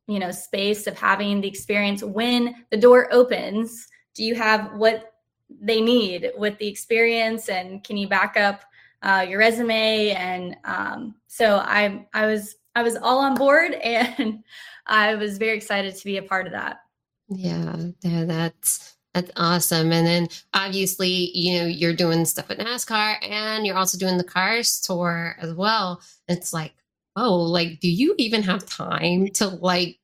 [0.06, 5.14] you know space of having the experience when the door opens do you have what
[5.60, 8.62] they need with the experience and can you back up
[9.02, 14.42] uh, your resume and um, so I I was I was all on board and
[14.86, 16.78] I was very excited to be a part of that.
[17.28, 19.92] Yeah, yeah, that's that's awesome.
[19.92, 24.24] And then obviously, you know, you're doing stuff at NASCAR and you're also doing the
[24.24, 26.00] cars tour as well.
[26.28, 26.74] It's like,
[27.16, 29.98] oh, like, do you even have time to like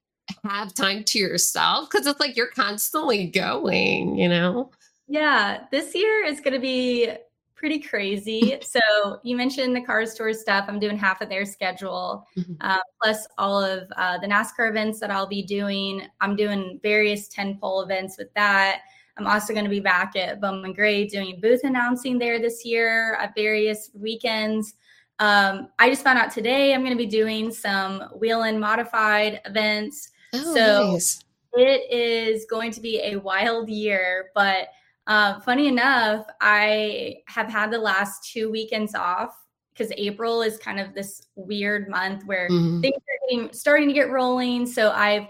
[0.45, 1.89] have time to yourself?
[1.89, 4.73] Because it's like you're constantly going, you know?
[5.07, 7.13] Yeah, this year is going to be
[7.57, 8.59] pretty crazy.
[8.63, 8.81] so
[9.25, 10.67] you mentioned the Cars Tour stuff.
[10.69, 12.53] I'm doing half of their schedule, mm-hmm.
[12.61, 16.03] uh, plus all of uh, the NASCAR events that I'll be doing.
[16.21, 18.83] I'm doing various tentpole events with that.
[19.19, 23.15] I'm also going to be back at Bowman Gray doing booth announcing there this year
[23.15, 24.75] at various weekends.
[25.19, 30.11] Um, I just found out today I'm going to be doing some Whelen modified events.
[30.35, 31.25] Oh, so nice.
[31.55, 34.69] it is going to be a wild year, but
[35.07, 39.37] uh, funny enough, I have had the last two weekends off
[39.73, 42.81] because April is kind of this weird month where mm-hmm.
[42.81, 44.67] things are getting, starting to get rolling.
[44.67, 45.27] So I've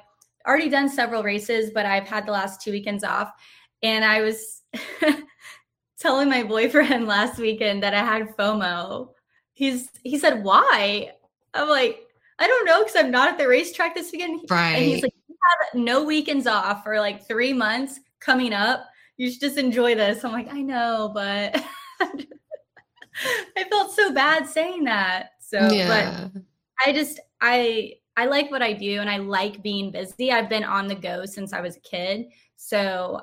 [0.47, 3.33] already done several races, but I've had the last two weekends off.
[3.83, 4.63] And I was
[5.99, 9.11] telling my boyfriend last weekend that I had FOMO.
[9.53, 11.13] He's he said, "Why?"
[11.55, 12.01] I'm like,
[12.39, 14.77] "I don't know, because I'm not at the racetrack this weekend." Right.
[14.77, 19.31] And he's like, "You have no weekends off for like three months coming up." You
[19.31, 20.25] should just enjoy this.
[20.25, 21.63] I'm like, I know, but
[23.57, 25.31] I felt so bad saying that.
[25.41, 26.29] So, yeah.
[26.33, 26.43] but
[26.85, 30.33] I just, I, I like what I do and I like being busy.
[30.33, 32.27] I've been on the go since I was a kid.
[32.57, 33.21] So,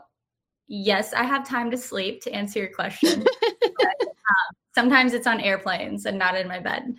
[0.67, 3.23] yes, I have time to sleep to answer your question.
[3.61, 6.95] but, um, sometimes it's on airplanes and not in my bed.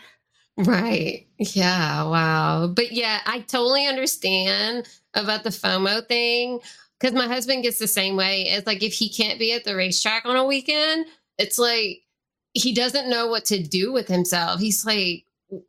[0.57, 1.26] Right.
[1.38, 2.04] Yeah.
[2.04, 2.68] Wow.
[2.68, 6.61] But yeah, I totally understand about the FOMO thing
[7.00, 8.42] because my husband gets the same way.
[8.42, 11.07] It's like if he can't be at the racetrack on a weekend,
[11.38, 12.02] it's like
[12.52, 14.61] he doesn't know what to do with himself.
[14.61, 15.24] He's like,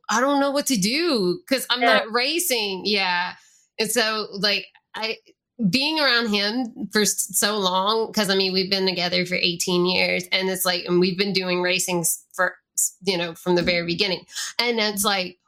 [0.08, 1.94] I don't know what to do because I'm yeah.
[1.94, 2.82] not racing.
[2.84, 3.34] Yeah.
[3.78, 5.16] And so, like, I,
[5.70, 10.24] being around him for so long, because I mean, we've been together for 18 years
[10.32, 12.56] and it's like, and we've been doing racing for,
[13.02, 14.24] you know, from the very beginning.
[14.58, 15.38] And it's like,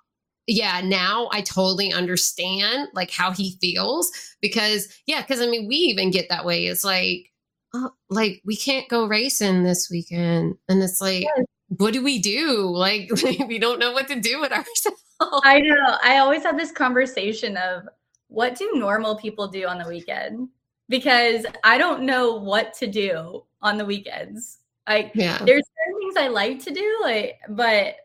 [0.48, 5.76] yeah, now I totally understand like how he feels because yeah, because I mean we
[5.76, 6.66] even get that way.
[6.66, 7.30] It's like,
[7.74, 11.46] oh, like we can't go racing this weekend, and it's like, yes.
[11.68, 12.62] what do we do?
[12.62, 13.10] Like
[13.46, 15.02] we don't know what to do with ourselves.
[15.20, 15.98] I know.
[16.02, 17.82] I always have this conversation of
[18.28, 20.48] what do normal people do on the weekend
[20.88, 24.58] because I don't know what to do on the weekends.
[24.88, 25.38] Like, yeah.
[25.44, 27.96] there's certain things I like to do, like, but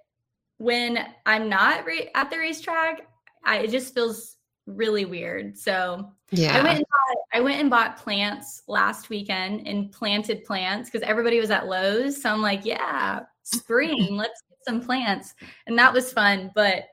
[0.57, 3.07] when I'm not ra- at the racetrack,
[3.43, 5.57] I, it just feels really weird.
[5.57, 10.45] So yeah, I went and bought, I went and bought plants last weekend and planted
[10.45, 12.21] plants because everybody was at Lowe's.
[12.21, 15.33] So I'm like, yeah, spring, let's get some plants,
[15.67, 16.51] and that was fun.
[16.55, 16.85] But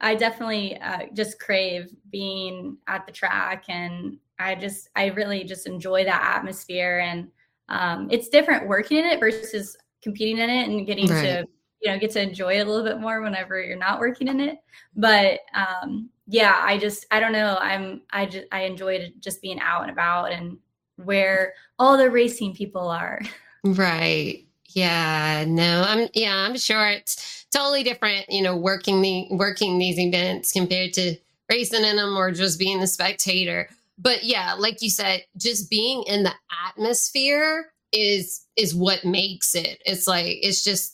[0.00, 5.66] I definitely uh, just crave being at the track, and I just I really just
[5.66, 7.28] enjoy that atmosphere, and
[7.68, 11.22] um, it's different working in it versus competing in it and getting right.
[11.22, 11.46] to
[11.84, 14.40] you know get to enjoy it a little bit more whenever you're not working in
[14.40, 14.58] it
[14.96, 17.56] but um yeah, I just I don't know.
[17.60, 20.58] I'm I just I enjoyed just being out and about and
[20.96, 23.20] where all the racing people are.
[23.66, 24.44] Right.
[24.74, 25.46] Yeah.
[25.48, 25.86] No.
[25.88, 26.08] I'm.
[26.12, 26.34] Yeah.
[26.36, 28.26] I'm sure it's totally different.
[28.28, 31.16] You know, working the working these events compared to
[31.50, 33.70] racing in them or just being a spectator.
[33.96, 36.34] But yeah, like you said, just being in the
[36.68, 39.80] atmosphere is is what makes it.
[39.86, 40.93] It's like it's just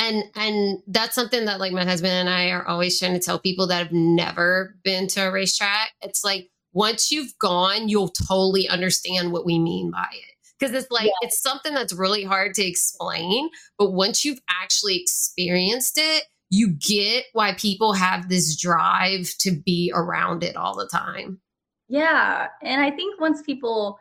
[0.00, 3.38] and and that's something that like my husband and I are always trying to tell
[3.38, 5.90] people that have never been to a racetrack.
[6.00, 10.34] It's like once you've gone, you'll totally understand what we mean by it.
[10.58, 11.12] Because it's like, yeah.
[11.22, 13.48] it's something that's really hard to explain.
[13.78, 19.90] But once you've actually experienced it, you get why people have this drive to be
[19.94, 21.40] around it all the time.
[21.88, 22.48] Yeah.
[22.62, 23.98] And I think once people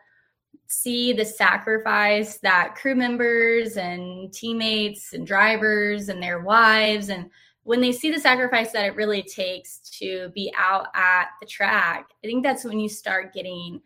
[0.69, 7.29] see the sacrifice that crew members and teammates and drivers and their wives and
[7.63, 12.09] when they see the sacrifice that it really takes to be out at the track
[12.23, 13.81] i think that's when you start getting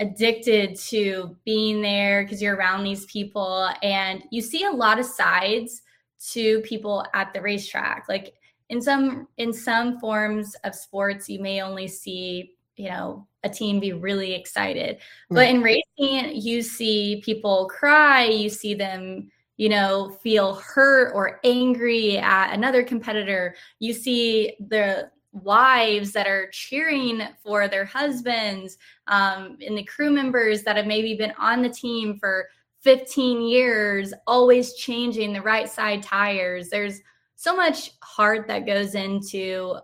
[0.00, 5.06] addicted to being there because you're around these people and you see a lot of
[5.06, 5.82] sides
[6.30, 8.04] to people at the racetrack.
[8.08, 8.34] Like
[8.68, 13.80] in some in some forms of sports you may only see you know a team
[13.80, 14.98] be really excited.
[15.30, 15.36] Right.
[15.36, 21.40] But in racing, you see people cry, you see them, you know, feel hurt or
[21.44, 23.54] angry at another competitor.
[23.78, 30.62] You see the wives that are cheering for their husbands, um, and the crew members
[30.62, 32.48] that have maybe been on the team for
[32.80, 36.68] 15 years, always changing the right side tires.
[36.68, 37.00] There's
[37.34, 39.76] so much heart that goes into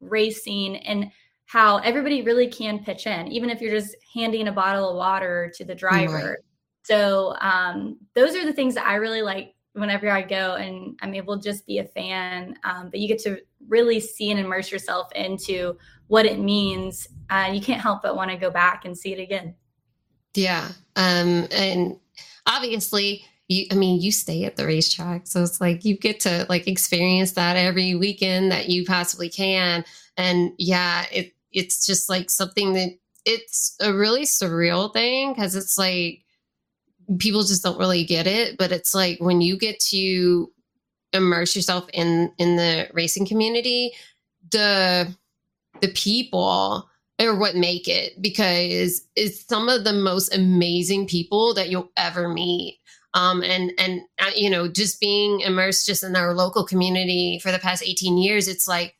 [0.00, 1.10] racing and
[1.48, 5.50] how everybody really can pitch in, even if you're just handing a bottle of water
[5.56, 6.12] to the driver.
[6.12, 6.38] Right.
[6.82, 11.14] So um, those are the things that I really like whenever I go and I'm
[11.14, 12.54] able to just be a fan.
[12.64, 15.78] Um, but you get to really see and immerse yourself into
[16.08, 17.08] what it means.
[17.30, 19.54] Uh, you can't help but want to go back and see it again.
[20.34, 20.68] Yeah.
[20.96, 21.98] Um, and
[22.46, 25.26] obviously, you, I mean, you stay at the racetrack.
[25.26, 29.86] So it's like you get to like experience that every weekend that you possibly can.
[30.18, 32.90] And yeah, it, it's just like something that
[33.24, 36.24] it's a really surreal thing because it's like
[37.18, 40.50] people just don't really get it but it's like when you get to
[41.12, 43.92] immerse yourself in in the racing community
[44.50, 45.14] the
[45.80, 46.88] the people
[47.20, 52.28] are what make it because it's some of the most amazing people that you'll ever
[52.28, 52.78] meet.
[53.14, 57.50] Um, and and uh, you know just being immersed just in our local community for
[57.50, 58.96] the past 18 years it's like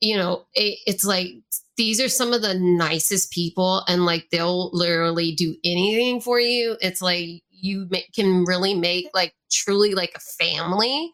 [0.00, 1.32] you know it, it's like
[1.76, 6.76] these are some of the nicest people and like they'll literally do anything for you.
[6.80, 11.12] It's like you can really make like truly like a family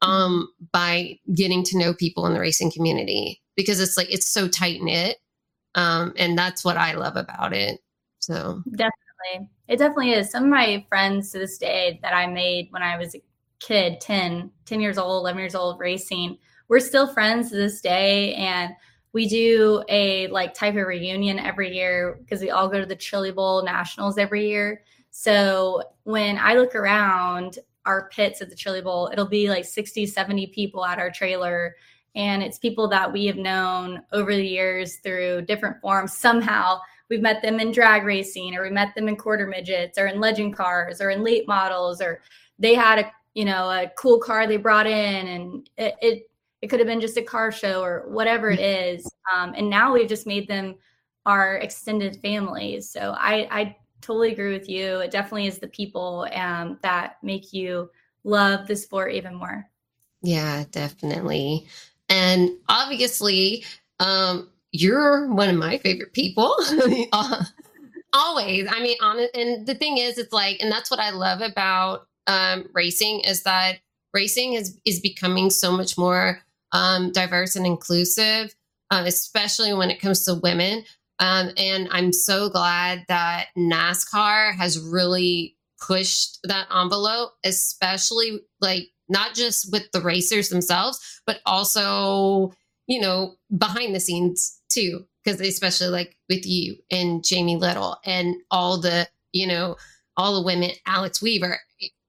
[0.00, 0.64] um mm-hmm.
[0.72, 4.82] by getting to know people in the racing community because it's like it's so tight
[4.82, 5.18] knit
[5.76, 7.78] um and that's what i love about it
[8.22, 8.62] so.
[8.70, 9.50] Definitely.
[9.66, 10.30] It definitely is.
[10.30, 13.22] Some of my friends to this day that i made when i was a
[13.60, 16.36] kid 10 10 years old 11 years old racing
[16.68, 18.72] we're still friends to this day and
[19.12, 22.96] we do a like type of reunion every year because we all go to the
[22.96, 24.82] Chili Bowl Nationals every year.
[25.10, 30.06] So when I look around our pits at the Chili Bowl, it'll be like 60,
[30.06, 31.76] 70 people at our trailer.
[32.14, 36.16] And it's people that we have known over the years through different forms.
[36.16, 40.06] Somehow we've met them in drag racing, or we met them in quarter midgets, or
[40.06, 42.20] in legend cars, or in late models, or
[42.58, 46.30] they had a you know a cool car they brought in, and it, it
[46.62, 49.08] it could have been just a car show or whatever it mm-hmm.
[49.36, 50.76] Um, and now we've just made them
[51.26, 52.90] our extended families.
[52.90, 54.98] So I, I totally agree with you.
[54.98, 57.90] It definitely is the people um, that make you
[58.24, 59.68] love the sport even more.
[60.22, 61.66] Yeah, definitely.
[62.08, 63.64] And obviously,
[64.00, 66.54] um, you're one of my favorite people.
[67.12, 67.44] uh,
[68.12, 68.66] always.
[68.70, 72.08] I mean, on and the thing is, it's like, and that's what I love about
[72.26, 73.78] um, racing is that
[74.14, 76.40] racing is is becoming so much more
[76.72, 78.54] um, diverse and inclusive,
[78.90, 80.84] uh, especially when it comes to women.
[81.18, 89.34] Um, and I'm so glad that NASCAR has really pushed that envelope, especially like not
[89.34, 92.52] just with the racers themselves, but also,
[92.86, 95.04] you know, behind the scenes too.
[95.24, 99.76] Because especially like with you and Jamie Little and all the, you know,
[100.16, 101.60] all the women, Alex Weaver.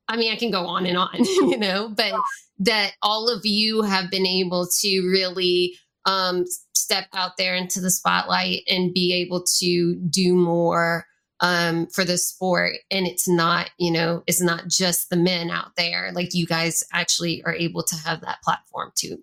[0.07, 2.13] I mean, I can go on and on, you know, but
[2.59, 5.75] that all of you have been able to really
[6.05, 11.05] um, step out there into the spotlight and be able to do more
[11.39, 12.75] um, for the sport.
[12.91, 16.11] And it's not, you know, it's not just the men out there.
[16.13, 19.17] Like you guys actually are able to have that platform too.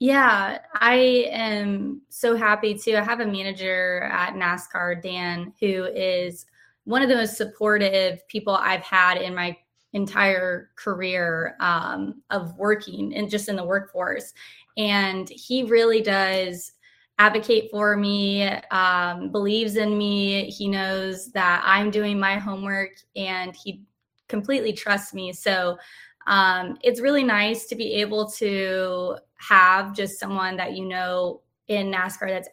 [0.00, 2.96] Yeah, I am so happy to.
[2.96, 6.46] I have a manager at NASCAR, Dan, who is
[6.84, 9.56] one of the most supportive people I've had in my
[9.94, 14.34] entire career um, of working and just in the workforce.
[14.76, 16.72] And he really does
[17.18, 20.50] advocate for me, um, believes in me.
[20.50, 23.82] He knows that I'm doing my homework and he
[24.28, 25.32] completely trusts me.
[25.32, 25.78] So
[26.26, 31.90] um, it's really nice to be able to have just someone that you know in
[31.90, 32.48] NASCAR that's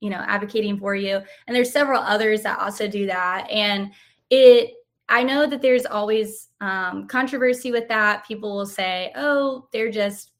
[0.00, 1.20] you know advocating for you.
[1.46, 3.50] And there's several others that also do that.
[3.50, 3.90] And
[4.30, 4.72] it
[5.08, 8.26] I know that there's always um, controversy with that.
[8.26, 10.32] People will say, "Oh, they're just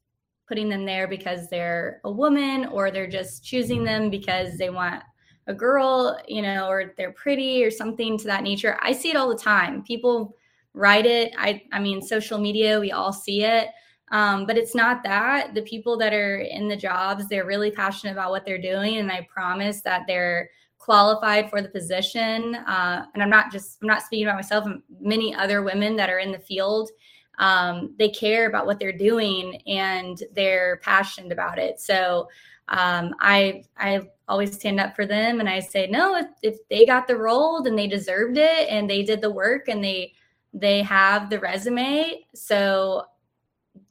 [0.48, 5.02] putting them there because they're a woman or they're just choosing them because they want
[5.48, 8.78] a girl, you know, or they're pretty or something to that nature.
[8.80, 9.82] I see it all the time.
[9.82, 10.36] People
[10.74, 11.32] write it.
[11.38, 13.68] I I mean, social media, we all see it.
[14.12, 15.54] Um, but it's not that.
[15.54, 19.10] The people that are in the jobs, they're really passionate about what they're doing, and
[19.10, 20.48] I promise that they're
[20.87, 22.55] qualified for the position.
[22.55, 24.66] Uh, and I'm not just I'm not speaking about myself.
[25.01, 26.91] Many other women that are in the field
[27.39, 31.80] um, they care about what they're doing and they're passionate about it.
[31.80, 32.28] So
[32.68, 36.84] um, I I always stand up for them and I say no if, if they
[36.84, 40.14] got the role then they deserved it and they did the work and they
[40.53, 42.26] they have the resume.
[42.34, 43.05] So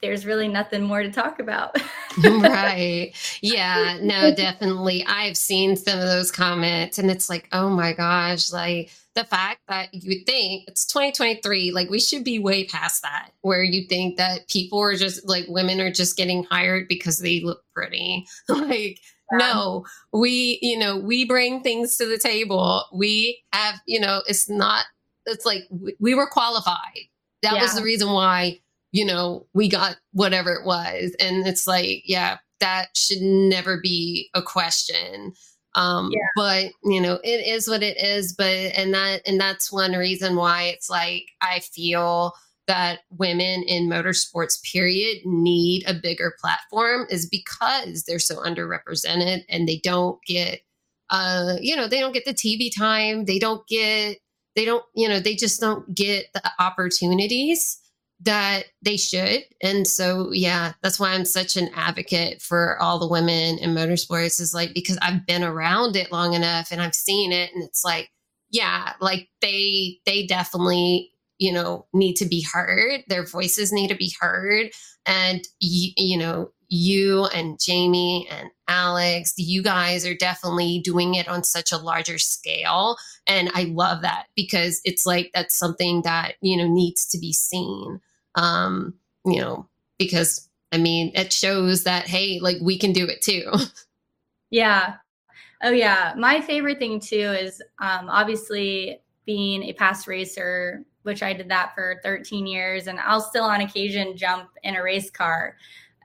[0.01, 1.75] there's really nothing more to talk about.
[2.23, 3.11] right.
[3.41, 5.05] Yeah, no, definitely.
[5.05, 9.61] I've seen some of those comments and it's like, oh my gosh, like the fact
[9.67, 14.17] that you think it's 2023, like we should be way past that, where you think
[14.17, 18.27] that people are just like women are just getting hired because they look pretty.
[18.49, 18.99] like,
[19.31, 19.37] yeah.
[19.37, 22.85] no, we, you know, we bring things to the table.
[22.93, 24.85] We have, you know, it's not,
[25.25, 27.07] it's like we, we were qualified.
[27.41, 27.61] That yeah.
[27.61, 28.59] was the reason why,
[28.95, 31.13] you know, we got whatever it was.
[31.19, 35.33] And it's like, yeah, that should never be a question.
[35.75, 36.27] Um, yeah.
[36.37, 38.33] but you know, it is what it is.
[38.33, 42.31] But and that and that's one reason why it's like I feel
[42.67, 49.67] that women in motorsports period need a bigger platform is because they're so underrepresented and
[49.67, 50.61] they don't get
[51.11, 54.17] uh you know they don't get the tv time they don't get
[54.55, 57.79] they don't you know they just don't get the opportunities
[58.21, 59.43] that they should.
[59.61, 64.39] And so, yeah, that's why I'm such an advocate for all the women in motorsports
[64.39, 67.51] is like, because I've been around it long enough and I've seen it.
[67.53, 68.09] And it's like,
[68.49, 73.03] yeah, like they, they definitely, you know, need to be heard.
[73.09, 74.71] Their voices need to be heard.
[75.05, 81.27] And, you, you know, you and Jamie and Alex, you guys are definitely doing it
[81.27, 82.97] on such a larger scale.
[83.27, 87.33] And I love that because it's like that's something that, you know, needs to be
[87.33, 87.99] seen.
[88.35, 88.95] Um,
[89.25, 93.51] you know, because I mean, it shows that, hey, like we can do it too.
[94.51, 94.95] Yeah.
[95.63, 96.13] Oh, yeah.
[96.17, 101.73] My favorite thing too is um, obviously being a past racer, which I did that
[101.75, 105.57] for 13 years, and I'll still on occasion jump in a race car.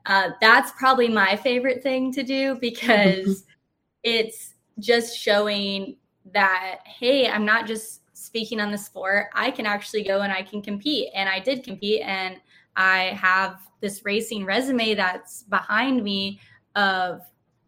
[0.07, 3.45] Uh, that's probably my favorite thing to do because
[4.03, 5.97] it's just showing
[6.33, 9.27] that, hey, I'm not just speaking on the sport.
[9.35, 11.09] I can actually go and I can compete.
[11.15, 12.37] And I did compete, and
[12.77, 16.41] I have this racing resume that's behind me
[16.77, 17.23] of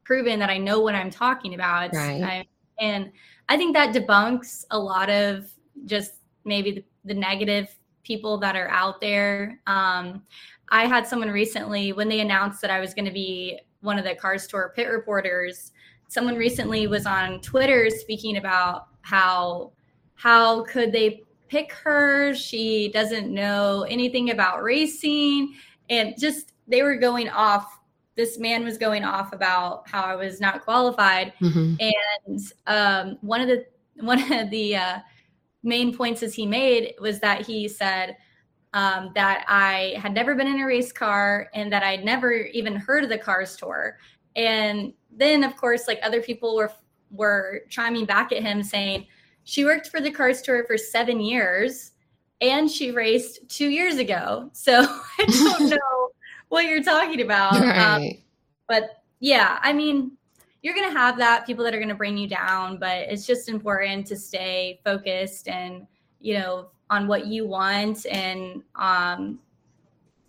[0.04, 1.92] proving that I know what I'm talking about.
[1.92, 2.22] Right.
[2.22, 2.46] I,
[2.78, 3.10] and
[3.48, 5.50] I think that debunks a lot of
[5.86, 6.14] just
[6.44, 7.68] maybe the, the negative
[8.02, 9.60] people that are out there.
[9.66, 10.22] Um,
[10.70, 14.04] I had someone recently when they announced that I was going to be one of
[14.04, 15.72] the Cars Tour pit reporters.
[16.08, 19.72] Someone recently was on Twitter speaking about how
[20.14, 22.34] how could they pick her?
[22.34, 25.54] She doesn't know anything about racing,
[25.90, 27.80] and just they were going off.
[28.14, 31.74] This man was going off about how I was not qualified, mm-hmm.
[31.80, 33.66] and um, one of the
[34.00, 34.98] one of the uh,
[35.62, 38.16] main points as he made was that he said
[38.74, 42.74] um, that I had never been in a race car and that I'd never even
[42.74, 43.98] heard of the Cars Tour.
[44.34, 46.72] And then, of course, like other people were
[47.10, 49.06] were chiming back at him saying
[49.44, 51.92] she worked for the Cars Tour for seven years
[52.40, 54.50] and she raced two years ago.
[54.54, 56.08] So I don't know
[56.48, 57.52] what you're talking about.
[57.52, 57.78] Right.
[57.78, 58.22] Um,
[58.68, 60.12] but yeah, I mean,
[60.62, 63.26] you're going to have that people that are going to bring you down, but it's
[63.26, 65.86] just important to stay focused and,
[66.20, 69.40] you know, on what you want and um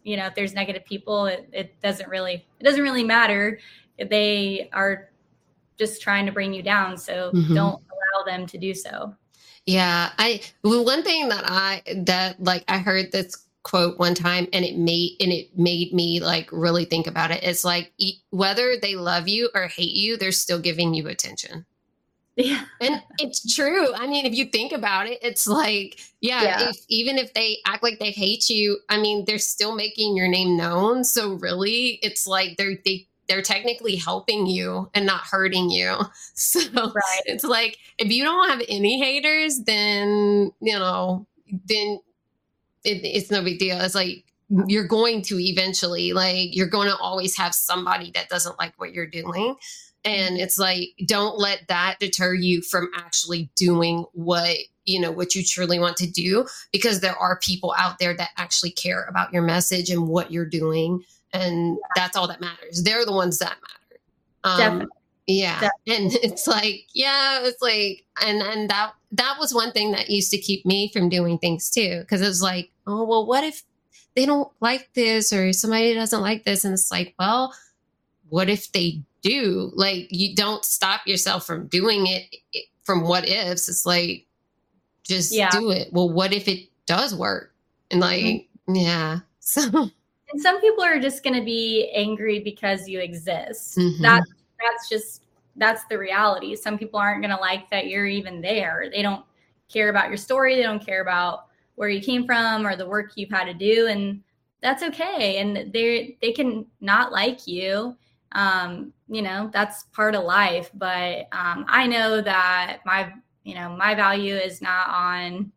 [0.04, 3.60] you know if there's negative people it, it doesn't really it doesn't really matter
[4.10, 5.10] they are
[5.78, 7.54] just trying to bring you down so mm-hmm.
[7.54, 9.14] don't allow them to do so
[9.66, 14.48] yeah i well, one thing that i that like i heard that's quote one time
[14.54, 17.92] and it made and it made me like really think about it it's like
[18.30, 21.66] whether they love you or hate you they're still giving you attention
[22.36, 26.70] yeah and it's true i mean if you think about it it's like yeah, yeah.
[26.70, 30.28] If, even if they act like they hate you i mean they're still making your
[30.28, 35.70] name known so really it's like they're they they're technically helping you and not hurting
[35.70, 35.98] you.
[36.36, 37.22] So right.
[37.26, 41.28] it's like if you don't have any haters, then you know,
[41.66, 42.00] then
[42.84, 43.80] it, it's no big deal.
[43.80, 44.26] It's like
[44.68, 48.94] you're going to eventually, like you're going to always have somebody that doesn't like what
[48.94, 49.56] you're doing.
[50.06, 55.34] And it's like, don't let that deter you from actually doing what you know what
[55.34, 59.32] you truly want to do because there are people out there that actually care about
[59.32, 61.02] your message and what you're doing
[61.34, 62.84] and that's all that matters.
[62.84, 64.02] They're the ones that matter.
[64.44, 64.98] Um, Definitely.
[65.28, 66.06] Yeah, Definitely.
[66.06, 70.32] and it's like, yeah, it's like, and and that that was one thing that used
[70.32, 73.64] to keep me from doing things too, because it was like, oh well, what if
[74.16, 77.54] they don't like this or somebody doesn't like this, and it's like, well,
[78.30, 79.72] what if they do?
[79.76, 82.36] Like, you don't stop yourself from doing it.
[82.84, 84.26] From what ifs, it's like,
[85.04, 85.50] just yeah.
[85.52, 85.88] do it.
[85.94, 87.54] Well, what if it does work?
[87.90, 88.76] And like, mm-hmm.
[88.76, 89.90] yeah, so
[90.34, 93.78] and some people are just going to be angry because you exist.
[93.78, 94.02] Mm-hmm.
[94.02, 94.24] That
[94.64, 95.24] that's just
[95.56, 96.56] that's the reality.
[96.56, 98.90] Some people aren't going to like that you're even there.
[98.92, 99.24] They don't
[99.72, 100.56] care about your story.
[100.56, 101.46] They don't care about
[101.76, 104.22] where you came from or the work you've had to do, and
[104.62, 105.38] that's okay.
[105.38, 107.96] And they they can not like you.
[108.32, 110.72] Um, you know that's part of life.
[110.74, 115.52] But um, I know that my you know my value is not on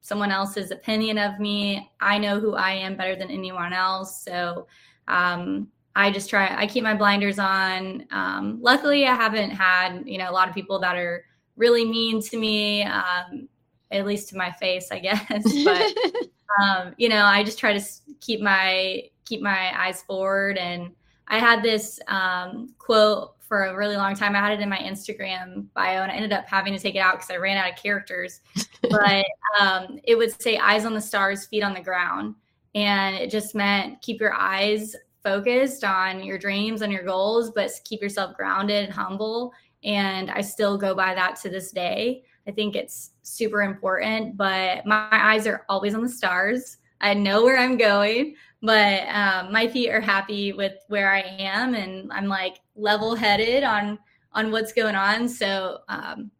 [0.00, 1.90] someone else's opinion of me.
[2.00, 4.22] I know who I am better than anyone else.
[4.22, 4.66] So
[5.08, 8.06] um, I just try, I keep my blinders on.
[8.10, 11.24] Um, luckily, I haven't had, you know, a lot of people that are
[11.56, 13.48] really mean to me, um,
[13.90, 15.24] at least to my face, I guess.
[15.64, 15.94] But,
[16.62, 17.84] um, you know, I just try to
[18.20, 20.58] keep my, keep my eyes forward.
[20.58, 20.92] And
[21.28, 24.34] I had this um, quote for a really long time.
[24.34, 27.00] I had it in my Instagram bio and I ended up having to take it
[27.00, 28.40] out because I ran out of characters.
[28.90, 29.24] but
[29.60, 32.34] um, it would say eyes on the stars, feet on the ground.
[32.74, 37.70] And it just meant keep your eyes focused on your dreams and your goals, but
[37.84, 39.52] keep yourself grounded and humble.
[39.82, 42.22] And I still go by that to this day.
[42.46, 46.76] I think it's super important, but my eyes are always on the stars.
[47.00, 51.74] I know where I'm going, but um, my feet are happy with where I am,
[51.74, 53.98] and I'm like level headed on
[54.32, 55.28] on what's going on.
[55.28, 56.30] So um,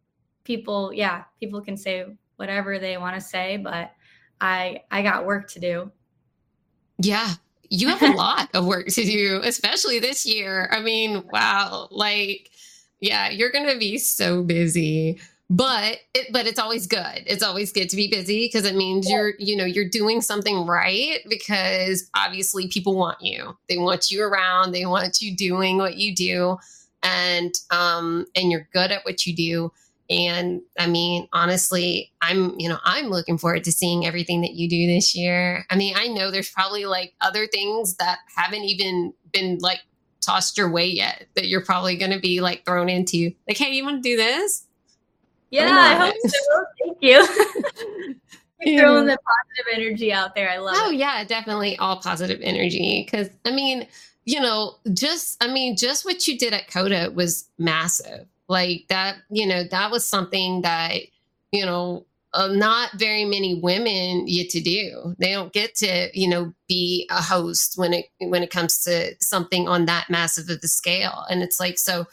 [0.44, 2.06] people, yeah, people can say
[2.36, 3.92] whatever they want to say, but
[4.40, 5.92] I I got work to do.
[6.98, 7.34] Yeah,
[7.70, 10.68] you have a lot of work to do, especially this year.
[10.70, 12.50] I mean, wow, like
[13.00, 15.18] yeah, you're going to be so busy
[15.50, 19.08] but it, but it's always good it's always good to be busy because it means
[19.08, 19.16] yeah.
[19.16, 24.22] you're you know you're doing something right because obviously people want you they want you
[24.22, 26.56] around they want you doing what you do
[27.02, 29.70] and um and you're good at what you do
[30.10, 34.68] and i mean honestly i'm you know i'm looking forward to seeing everything that you
[34.68, 39.12] do this year i mean i know there's probably like other things that haven't even
[39.32, 39.80] been like
[40.20, 43.72] tossed your way yet that you're probably going to be like thrown into like hey
[43.72, 44.66] you want to do this
[45.54, 46.64] yeah, I, I hope so.
[46.82, 48.16] Thank you.
[48.62, 48.80] yeah.
[48.80, 50.50] throwing the positive energy out there.
[50.50, 50.96] I love oh, it.
[50.96, 53.06] yeah, definitely all positive energy.
[53.10, 53.86] Cause I mean,
[54.24, 58.26] you know, just I mean, just what you did at COTA was massive.
[58.48, 60.98] Like that, you know, that was something that,
[61.50, 65.14] you know, uh, not very many women get to do.
[65.18, 69.14] They don't get to, you know, be a host when it when it comes to
[69.20, 71.24] something on that massive of a scale.
[71.30, 72.06] And it's like so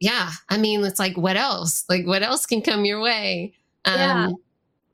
[0.00, 1.84] yeah, I mean, it's like, what else?
[1.88, 3.52] Like, what else can come your way?
[3.84, 4.30] Um, yeah.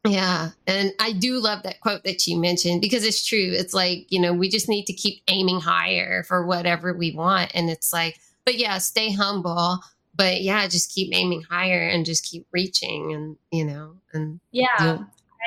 [0.09, 0.51] Yeah.
[0.67, 3.53] And I do love that quote that you mentioned because it's true.
[3.53, 7.51] It's like, you know, we just need to keep aiming higher for whatever we want.
[7.55, 9.81] And it's like, but yeah, stay humble.
[10.17, 14.99] But yeah, just keep aiming higher and just keep reaching and, you know, and yeah.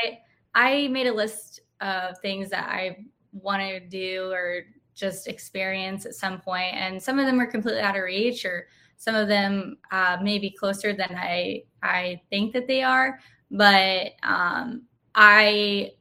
[0.04, 0.20] I
[0.56, 6.14] I made a list of things that I want to do or just experience at
[6.14, 8.68] some point, and some of them are completely out of reach or
[8.98, 14.12] some of them uh, may be closer than I I think that they are, but
[14.24, 14.84] um,
[15.16, 15.92] I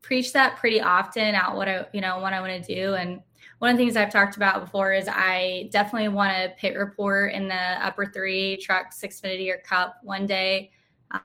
[0.00, 3.20] preach that pretty often out what I you know what I want to do and
[3.62, 7.32] one of the things I've talked about before is I definitely want to pit report
[7.32, 10.72] in the upper three truck Xfinity or Cup one day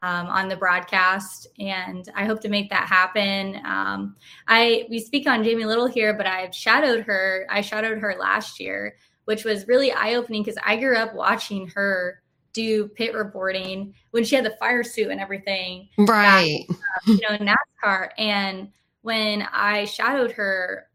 [0.04, 3.60] um, on the broadcast, and I hope to make that happen.
[3.66, 4.16] Um,
[4.48, 7.48] I we speak on Jamie Little here, but I've shadowed her.
[7.50, 11.68] I shadowed her last year, which was really eye opening because I grew up watching
[11.70, 12.22] her
[12.54, 15.90] do pit reporting when she had the fire suit and everything.
[15.98, 16.66] Right.
[16.70, 18.10] That, uh, you know, NASCAR.
[18.20, 18.70] And
[19.02, 20.87] when I shadowed her,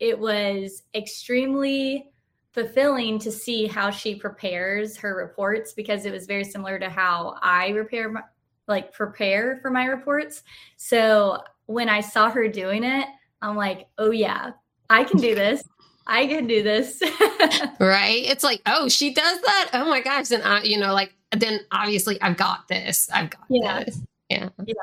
[0.00, 2.10] it was extremely
[2.52, 7.36] fulfilling to see how she prepares her reports because it was very similar to how
[7.42, 8.22] I prepare my,
[8.66, 10.42] like prepare for my reports.
[10.76, 13.06] So when I saw her doing it,
[13.42, 14.52] I'm like, "Oh yeah,
[14.88, 15.62] I can do this.
[16.06, 17.00] I can do this."
[17.80, 18.22] right?
[18.24, 19.70] It's like, "Oh, she does that?
[19.74, 23.08] Oh my gosh." And I, you know, like then obviously I've got this.
[23.12, 23.84] I've got yeah.
[23.84, 24.00] this.
[24.28, 24.48] Yeah.
[24.66, 24.74] Yeah.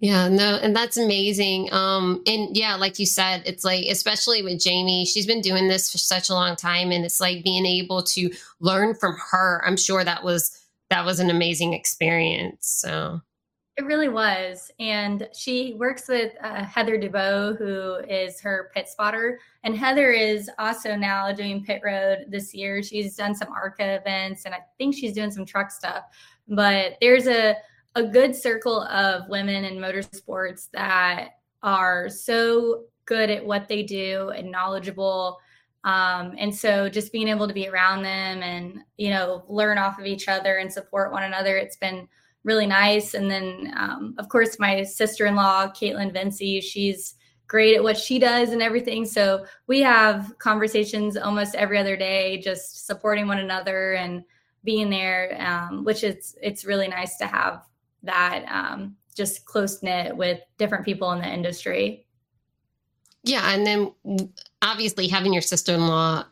[0.00, 1.72] Yeah, no, and that's amazing.
[1.72, 5.90] Um, and yeah, like you said, it's like, especially with Jamie, she's been doing this
[5.90, 8.30] for such a long time, and it's like being able to
[8.60, 9.62] learn from her.
[9.66, 10.58] I'm sure that was
[10.90, 12.66] that was an amazing experience.
[12.66, 13.20] So
[13.76, 14.70] it really was.
[14.78, 19.40] And she works with uh, Heather Dubow, who is her pit spotter.
[19.64, 22.82] And Heather is also now doing pit road this year.
[22.82, 26.04] She's done some ARCA events and I think she's doing some truck stuff.
[26.46, 27.56] But there's a,
[27.94, 34.30] a good circle of women in motorsports that are so good at what they do
[34.30, 35.38] and knowledgeable.
[35.84, 39.98] Um, and so just being able to be around them and, you know, learn off
[39.98, 42.08] of each other and support one another, it's been
[42.42, 43.14] really nice.
[43.14, 47.14] And then, um, of course, my sister in law, Kaitlyn Vincie, she's
[47.46, 49.04] great at what she does and everything.
[49.04, 54.24] So we have conversations almost every other day, just supporting one another and
[54.64, 57.62] being there, um, which is it's really nice to have
[58.04, 62.06] that um, just close knit with different people in the industry.
[63.22, 64.30] Yeah, and then
[64.62, 66.24] obviously having your sister in law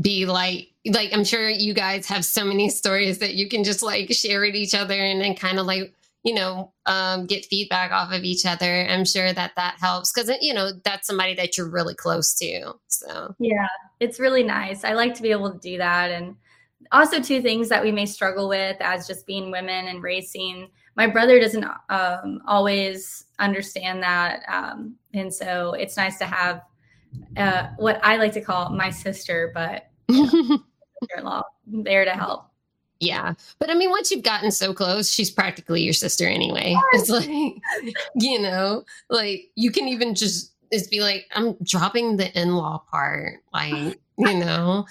[0.00, 3.82] be like like I'm sure you guys have so many stories that you can just
[3.82, 7.92] like share with each other and then kind of like you know um, get feedback
[7.92, 8.86] off of each other.
[8.88, 12.72] I'm sure that that helps because you know that's somebody that you're really close to.
[12.88, 13.68] So yeah,
[14.00, 14.84] it's really nice.
[14.84, 16.36] I like to be able to do that and
[16.92, 21.06] also two things that we may struggle with as just being women and racing my
[21.06, 26.62] brother doesn't um, always understand that um, and so it's nice to have
[27.36, 32.46] uh, what i like to call my sister but sister-in-law there to help.
[33.00, 36.76] Yeah but i mean once you've gotten so close she's practically your sister anyway.
[36.92, 37.28] It's like
[38.14, 43.40] you know like you can even just just be like i'm dropping the in-law part
[43.52, 44.86] like you know?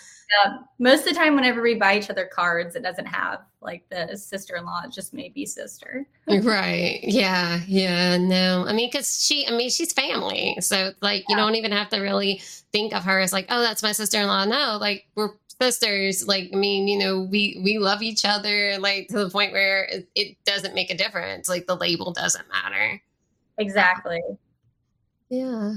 [0.45, 0.57] Yeah.
[0.79, 4.15] Most of the time, whenever we buy each other cards, it doesn't have like the
[4.15, 4.83] sister in law.
[4.89, 6.07] Just may be sister.
[6.27, 6.99] right.
[7.03, 7.61] Yeah.
[7.67, 8.17] Yeah.
[8.17, 8.65] No.
[8.67, 10.57] I mean, because she, I mean, she's family.
[10.61, 11.35] So it's like, yeah.
[11.35, 12.41] you don't even have to really
[12.71, 14.45] think of her as like, oh, that's my sister in law.
[14.45, 15.31] No, like we're
[15.61, 16.25] sisters.
[16.27, 19.83] Like, I mean, you know, we, we love each other, like to the point where
[19.85, 21.49] it, it doesn't make a difference.
[21.49, 23.01] Like the label doesn't matter.
[23.57, 24.21] Exactly.
[25.29, 25.75] Yeah.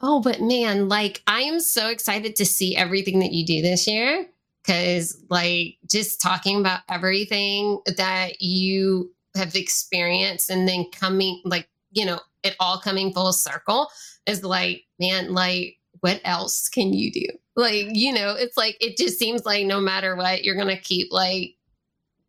[0.00, 3.86] Oh, but man, like I am so excited to see everything that you do this
[3.86, 4.26] year
[4.66, 12.04] because, like, just talking about everything that you have experienced and then coming, like, you
[12.04, 13.88] know, it all coming full circle
[14.26, 17.26] is like, man, like, what else can you do?
[17.54, 20.82] Like, you know, it's like, it just seems like no matter what, you're going to
[20.82, 21.54] keep like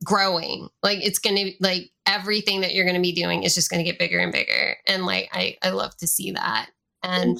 [0.04, 0.70] growing.
[0.84, 3.84] Like, it's going to, like, everything that you're going to be doing is just going
[3.84, 4.78] to get bigger and bigger.
[4.88, 6.70] And like, I, I love to see that.
[7.04, 7.38] And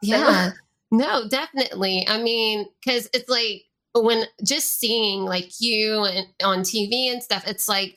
[0.00, 0.50] yeah,
[0.90, 2.06] no, definitely.
[2.08, 3.64] I mean, because it's like
[3.94, 7.96] when just seeing like you and on TV and stuff, it's like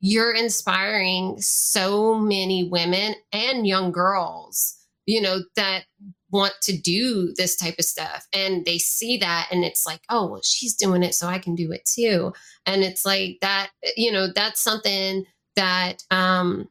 [0.00, 4.76] you're inspiring so many women and young girls,
[5.06, 5.84] you know, that
[6.30, 10.30] want to do this type of stuff and they see that and it's like oh
[10.30, 12.32] well she's doing it so i can do it too
[12.66, 15.24] and it's like that you know that's something
[15.56, 16.68] that um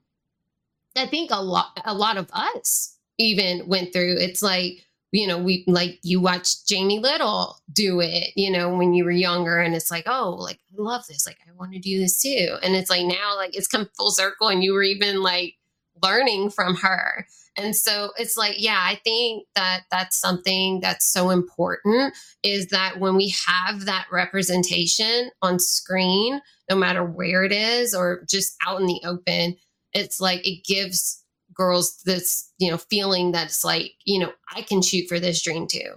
[0.95, 4.15] i think a lot a lot of us even went through.
[4.17, 8.93] It's like, you know, we like you watched Jamie Little do it, you know, when
[8.93, 11.79] you were younger, and it's like, oh, like I love this, like I want to
[11.79, 12.57] do this too.
[12.61, 15.55] And it's like now, like it's come full circle, and you were even like
[16.01, 17.27] learning from her.
[17.57, 22.99] And so it's like, yeah, I think that that's something that's so important is that
[22.99, 26.39] when we have that representation on screen,
[26.69, 29.57] no matter where it is or just out in the open,
[29.91, 31.21] it's like it gives
[31.59, 35.67] girls this you know feeling that's like you know i can shoot for this dream
[35.67, 35.93] too.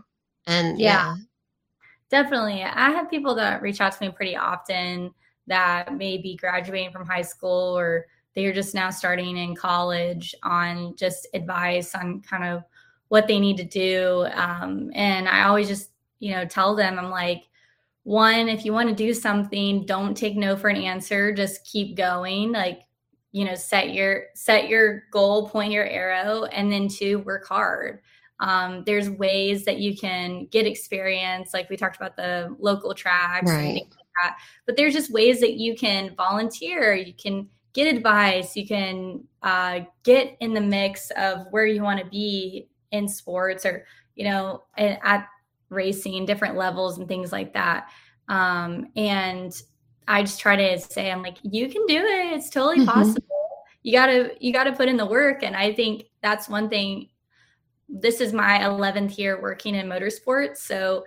[0.49, 1.15] And yeah.
[1.15, 1.17] yeah.
[2.11, 2.65] definitely.
[2.65, 5.13] I have people that reach out to me pretty often
[5.47, 10.97] that may be graduating from high school or they're just now starting in college on
[10.97, 12.65] just advice on kind of
[13.07, 14.27] what they need to do.
[14.35, 17.45] Um, and i always just you know tell them i'm like
[18.05, 21.33] one if you want to do something don't take no for an answer.
[21.33, 22.51] Just keep going.
[22.51, 22.83] Like
[23.33, 28.01] you know set your set your goal point your arrow and then two work hard
[28.41, 33.51] um, there's ways that you can get experience like we talked about the local tracks
[33.51, 33.75] right.
[33.75, 38.67] like that but there's just ways that you can volunteer you can get advice you
[38.67, 43.87] can uh, get in the mix of where you want to be in sports or
[44.15, 45.27] you know at
[45.71, 47.89] racing different levels and things like that
[48.29, 49.63] um, and
[50.09, 52.33] i just try to say i'm like you can do it.
[52.33, 52.91] It's totally mm-hmm.
[52.91, 53.25] possible.
[53.83, 55.43] You gotta you gotta put in the work.
[55.43, 57.09] And i think that's one thing
[57.89, 61.05] this is my 11th year working in motorsports so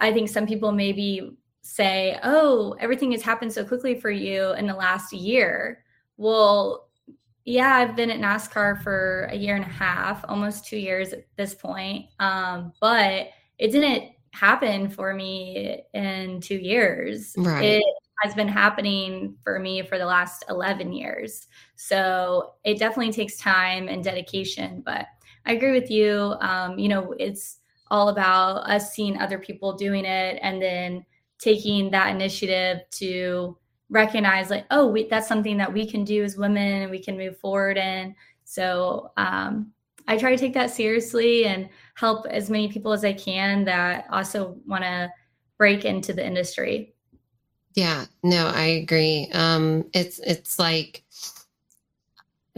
[0.00, 4.66] i think some people maybe say oh everything has happened so quickly for you in
[4.66, 5.84] the last year.
[6.16, 6.88] Well
[7.44, 11.26] yeah i've been at nascar for a year and a half almost two years at
[11.36, 17.34] this point um, but it didn't happen for me in two years.
[17.36, 17.64] Right.
[17.64, 17.84] it
[18.22, 21.48] has been happening for me for the last 11 years.
[21.76, 24.82] So it definitely takes time and dedication.
[24.84, 25.06] But
[25.44, 26.34] I agree with you.
[26.40, 27.58] Um, you know, it's
[27.90, 31.04] all about us seeing other people doing it and then
[31.38, 33.56] taking that initiative to
[33.90, 37.16] recognize, like, oh, we, that's something that we can do as women and we can
[37.16, 38.14] move forward in.
[38.44, 39.72] So um,
[40.08, 44.06] I try to take that seriously and help as many people as I can that
[44.10, 45.10] also want to
[45.58, 46.95] break into the industry.
[47.76, 49.28] Yeah, no, I agree.
[49.32, 51.04] Um, it's it's like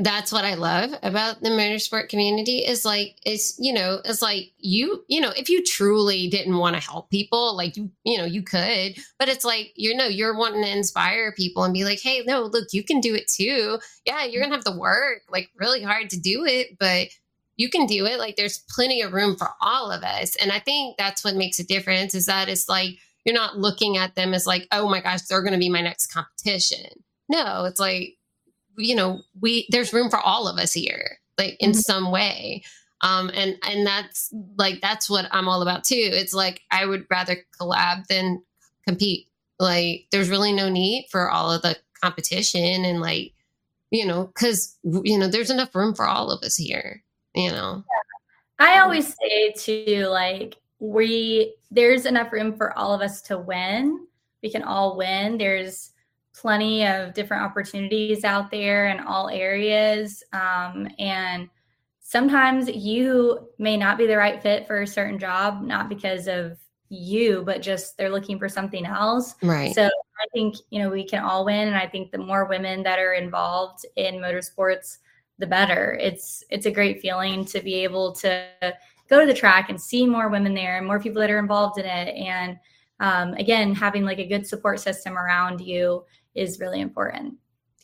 [0.00, 4.52] that's what I love about the motorsport community is like it's you know it's like
[4.58, 8.24] you you know if you truly didn't want to help people like you you know
[8.24, 11.98] you could but it's like you know you're wanting to inspire people and be like
[12.00, 15.50] hey no look you can do it too yeah you're gonna have to work like
[15.56, 17.08] really hard to do it but
[17.56, 20.60] you can do it like there's plenty of room for all of us and I
[20.60, 22.98] think that's what makes a difference is that it's like
[23.29, 25.83] you're not looking at them as like, oh my gosh, they're going to be my
[25.83, 26.87] next competition.
[27.29, 28.16] No, it's like,
[28.79, 31.81] you know, we there's room for all of us here, like in mm-hmm.
[31.81, 32.62] some way.
[33.03, 35.95] Um, and and that's like that's what I'm all about too.
[35.99, 38.43] It's like I would rather collab than
[38.87, 39.29] compete.
[39.59, 43.35] Like there's really no need for all of the competition and like
[43.91, 47.05] you know because you know there's enough room for all of us here.
[47.35, 47.85] You know.
[48.59, 48.66] Yeah.
[48.66, 54.07] I always say to like we there's enough room for all of us to win.
[54.43, 55.39] We can all win.
[55.39, 55.93] There's
[56.35, 60.22] plenty of different opportunities out there in all areas.
[60.33, 61.49] Um, and
[62.01, 66.57] sometimes you may not be the right fit for a certain job, not because of
[66.91, 69.35] you, but just they're looking for something else.
[69.43, 69.74] Right.
[69.74, 71.68] So I think, you know, we can all win.
[71.68, 74.99] And I think the more women that are involved in motorsports,
[75.39, 75.97] the better.
[76.01, 78.49] It's it's a great feeling to be able to
[79.09, 81.78] go to the track and see more women there and more people that are involved
[81.78, 82.14] in it.
[82.14, 82.59] And
[83.00, 86.04] um, again, having like a good support system around you
[86.34, 87.34] is really important.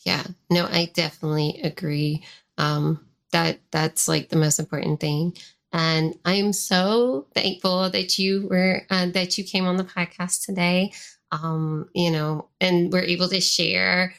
[0.04, 2.24] Yeah, no, I definitely agree.
[2.58, 5.36] Um, that that's like the most important thing.
[5.72, 10.44] And I am so thankful that you were uh, that you came on the podcast
[10.44, 10.92] today.
[11.32, 14.14] Um, you know, and we're able to share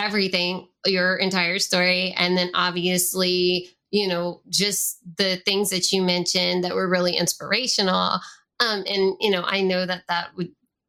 [0.00, 6.64] everything, your entire story, and then obviously you know, just the things that you mentioned
[6.64, 8.18] that were really inspirational.
[8.58, 10.48] Um, and, you know, I know that that would,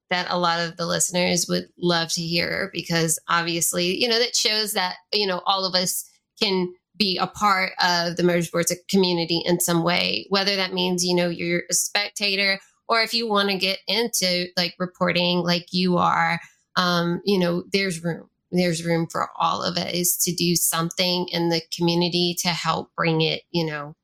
[0.09, 4.35] that a lot of the listeners would love to hear because obviously, you know, that
[4.35, 6.09] shows that, you know, all of us
[6.41, 11.13] can be a part of the motorsports community in some way, whether that means, you
[11.15, 15.97] know, you're a spectator or if you want to get into like reporting like you
[15.97, 16.39] are,
[16.75, 21.49] um, you know, there's room there's room for all of us to do something in
[21.49, 23.95] the community to help bring it, you know,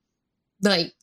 [0.61, 0.93] like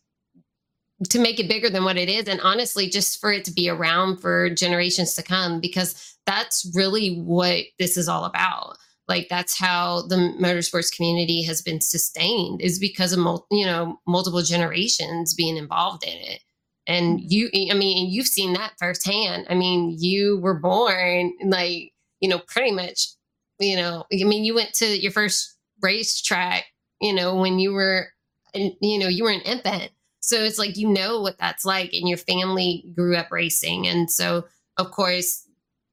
[1.10, 2.26] to make it bigger than what it is.
[2.26, 7.16] And honestly, just for it to be around for generations to come, because that's really
[7.16, 8.76] what this is all about.
[9.06, 14.00] Like that's how the motorsports community has been sustained is because of mul- you know
[14.06, 16.40] multiple generations being involved in it.
[16.86, 17.26] And mm-hmm.
[17.28, 19.46] you, I mean, you've seen that firsthand.
[19.48, 23.08] I mean, you were born like you know pretty much
[23.58, 26.64] you know, I mean, you went to your first racetrack,
[27.00, 28.08] you know, when you were,
[28.54, 29.90] you know, you were an infant.
[30.20, 33.86] So it's like, you know what that's like, and your family grew up racing.
[33.86, 34.46] And so,
[34.76, 35.44] of course,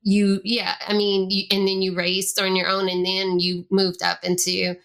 [0.02, 3.66] you, yeah, I mean, you, and then you raced on your own, and then you
[3.72, 4.76] moved up into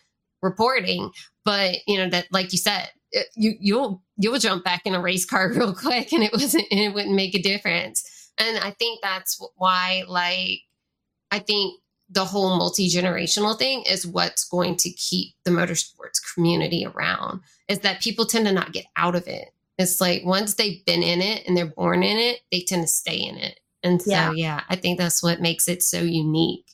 [0.43, 1.11] reporting.
[1.45, 2.91] But, you know, that, like you said,
[3.35, 6.81] you you'll you'll jump back in a race car real quick and it wasn't and
[6.81, 10.61] it wouldn't make a difference and i think that's why like
[11.31, 16.85] i think the whole multi generational thing is what's going to keep the motorsports community
[16.85, 17.41] around.
[17.69, 19.49] Is that people tend to not get out of it.
[19.79, 22.89] It's like once they've been in it and they're born in it, they tend to
[22.89, 23.61] stay in it.
[23.83, 26.67] And so, yeah, yeah I think that's what makes it so unique.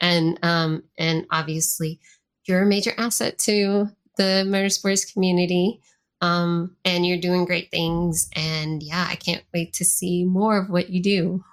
[0.00, 2.00] And um, and obviously,
[2.44, 5.80] you're a major asset to the motorsports community.
[6.20, 8.30] Um, and you're doing great things.
[8.34, 11.44] And yeah, I can't wait to see more of what you do.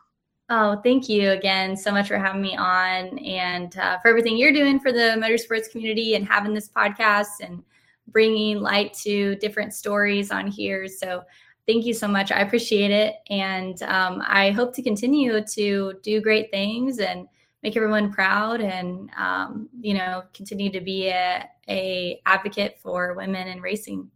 [0.53, 4.51] Oh, thank you again so much for having me on and uh, for everything you're
[4.51, 7.63] doing for the motorsports community and having this podcast and
[8.09, 10.89] bringing light to different stories on here.
[10.89, 11.23] So,
[11.67, 12.33] thank you so much.
[12.33, 13.15] I appreciate it.
[13.29, 17.29] And um, I hope to continue to do great things and
[17.63, 23.47] make everyone proud and, um, you know, continue to be a, a advocate for women
[23.47, 24.11] in racing.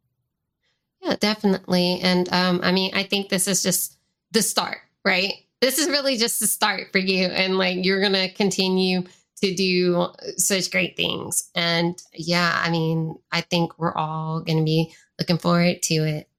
[1.01, 2.01] Yeah, definitely.
[2.01, 3.99] And um, I mean, I think this is just
[4.31, 5.44] the start, right?
[5.61, 7.25] This is really just the start for you.
[7.27, 9.03] And like, you're going to continue
[9.41, 11.49] to do such great things.
[11.55, 16.29] And yeah, I mean, I think we're all going to be looking forward to it.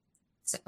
[0.44, 0.58] So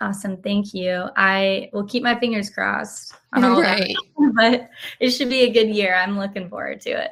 [0.00, 0.38] Awesome.
[0.38, 1.08] Thank you.
[1.14, 3.94] I will keep my fingers crossed on all right.
[4.18, 5.94] that, but it should be a good year.
[5.94, 7.10] I'm looking forward to it.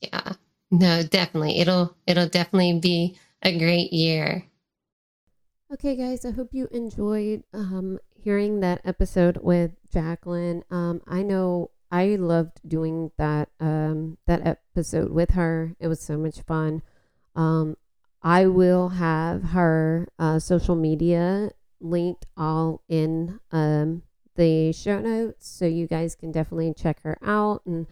[0.00, 0.34] Yeah.
[0.70, 1.60] No, definitely.
[1.60, 4.44] It'll it'll definitely be a great year.
[5.72, 10.64] Okay, guys, I hope you enjoyed um, hearing that episode with Jacklyn.
[10.68, 15.76] Um, I know I loved doing that um, that episode with her.
[15.78, 16.82] It was so much fun.
[17.36, 17.76] Um,
[18.24, 24.02] I will have her uh, social media linked all in um,
[24.34, 25.48] the show notes.
[25.48, 27.86] So you guys can definitely check her out and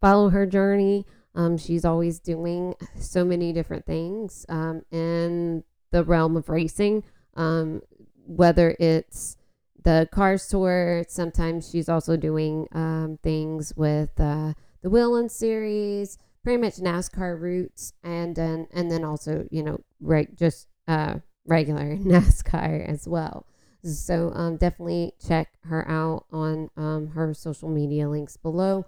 [0.00, 1.06] follow her journey.
[1.34, 7.02] Um, she's always doing so many different things um, in the realm of racing,
[7.34, 7.82] um,
[8.24, 9.38] whether it's
[9.84, 11.04] the Cars tour.
[11.08, 17.92] Sometimes she's also doing um, things with uh, the Whelen series, pretty much NASCAR Roots,
[18.02, 21.16] and then and then also you know right just uh,
[21.46, 23.46] regular NASCAR as well.
[23.84, 28.86] So um, definitely check her out on um, her social media links below.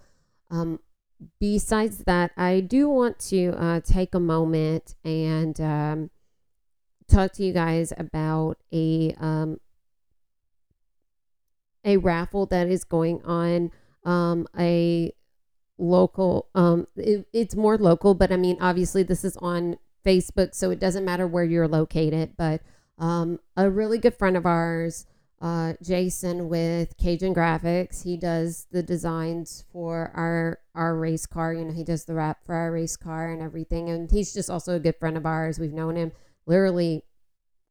[0.50, 0.78] Um,
[1.40, 6.10] besides that, I do want to uh, take a moment and um,
[7.08, 9.58] talk to you guys about a um,
[11.84, 13.70] a raffle that is going on.
[14.04, 15.12] Um, a
[15.78, 16.48] local,
[16.96, 21.04] it, it's more local, but I mean, obviously, this is on Facebook, so it doesn't
[21.04, 22.36] matter where you're located.
[22.36, 22.60] But
[22.98, 25.06] um, a really good friend of ours,
[25.40, 31.52] uh, Jason with Cajun Graphics, he does the designs for our our race car.
[31.52, 33.90] You know, he does the wrap for our race car and everything.
[33.90, 35.58] And he's just also a good friend of ours.
[35.58, 36.12] We've known him
[36.46, 37.04] literally,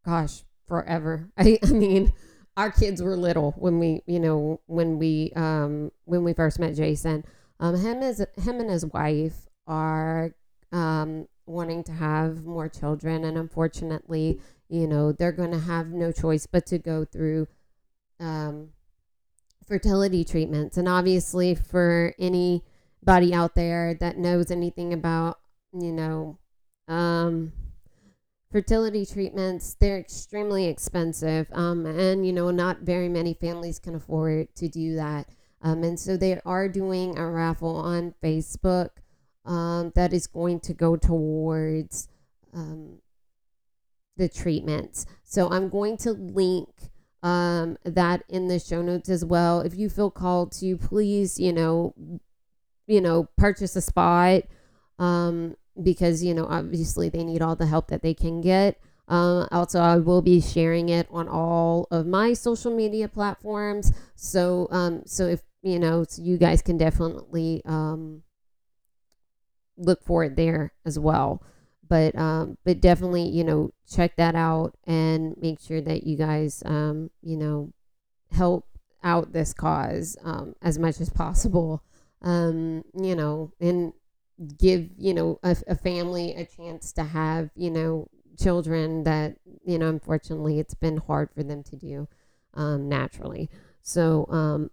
[0.06, 1.32] gosh, forever.
[1.38, 2.14] I, I mean,
[2.56, 6.76] our kids were little when we, you know, when we um when we first met
[6.76, 7.24] Jason.
[7.60, 10.36] Um, him as him and his wife are
[10.72, 14.40] um wanting to have more children and unfortunately
[14.70, 17.48] you know they're going to have no choice but to go through
[18.20, 18.70] um,
[19.68, 25.40] fertility treatments and obviously for anybody out there that knows anything about
[25.74, 26.38] you know
[26.88, 27.52] um,
[28.54, 34.48] fertility treatments they're extremely expensive um, and you know not very many families can afford
[34.56, 35.28] to do that
[35.62, 38.90] um, and so they are doing a raffle on facebook
[39.46, 42.08] um, that is going to go towards
[42.54, 43.00] um,
[44.18, 45.06] the treatments.
[45.24, 46.70] So I'm going to link
[47.22, 49.62] um, that in the show notes as well.
[49.62, 51.94] If you feel called to, please, you know,
[52.88, 54.44] you know, purchase a spot
[55.00, 58.80] um, because you know obviously they need all the help that they can get.
[59.08, 63.92] Um, also, I will be sharing it on all of my social media platforms.
[64.16, 68.24] So, um, so if you know, so you guys can definitely um,
[69.78, 71.44] look for it there as well.
[71.88, 76.64] But um, but definitely, you know, check that out and make sure that you guys,
[76.66, 77.74] um, you know,
[78.32, 78.68] help
[79.04, 81.84] out this cause um, as much as possible.
[82.22, 83.92] Um, you know, and
[84.58, 89.36] give you know a, a family a chance to have you know children that
[89.66, 92.08] you know unfortunately it's been hard for them to do
[92.54, 93.50] um, naturally.
[93.82, 94.72] So um,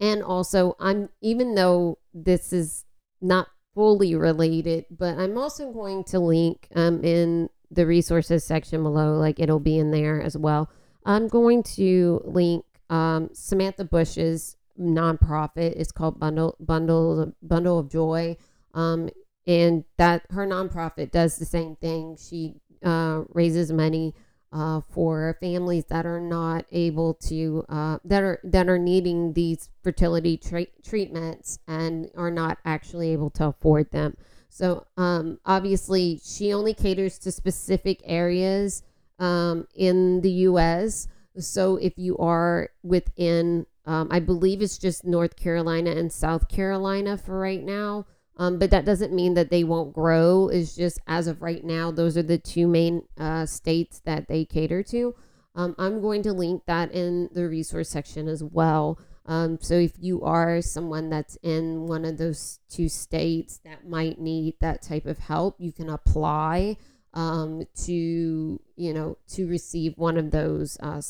[0.00, 2.84] and also I'm even though this is
[3.20, 9.14] not fully related, but I'm also going to link um, in the resources section below,
[9.14, 10.70] like it'll be in there as well.
[11.06, 15.74] I'm going to link um, Samantha Busch's nonprofit.
[15.76, 18.36] It's called Bundle Bundle Bundle of Joy,
[18.74, 19.10] um,
[19.46, 22.16] and that her nonprofit does the same thing.
[22.16, 24.14] She uh, raises money
[24.52, 29.70] uh, for families that are not able to uh, that are that are needing these
[29.82, 34.16] fertility tra- treatments and are not actually able to afford them.
[34.50, 38.82] So um, obviously, she only caters to specific areas
[39.18, 41.08] um, in the U.S.
[41.38, 47.16] So if you are within, um, I believe it's just North Carolina and South Carolina
[47.16, 48.04] for right now.
[48.36, 50.48] Um, but that doesn't mean that they won't grow.
[50.48, 54.44] It's just as of right now, those are the two main uh, states that they
[54.44, 55.14] cater to.
[55.54, 58.98] Um, I'm going to link that in the resource section as well.
[59.26, 64.18] Um, so if you are someone that's in one of those two states that might
[64.18, 66.76] need that type of help, you can apply
[67.14, 71.02] um, to you know to receive one of those uh,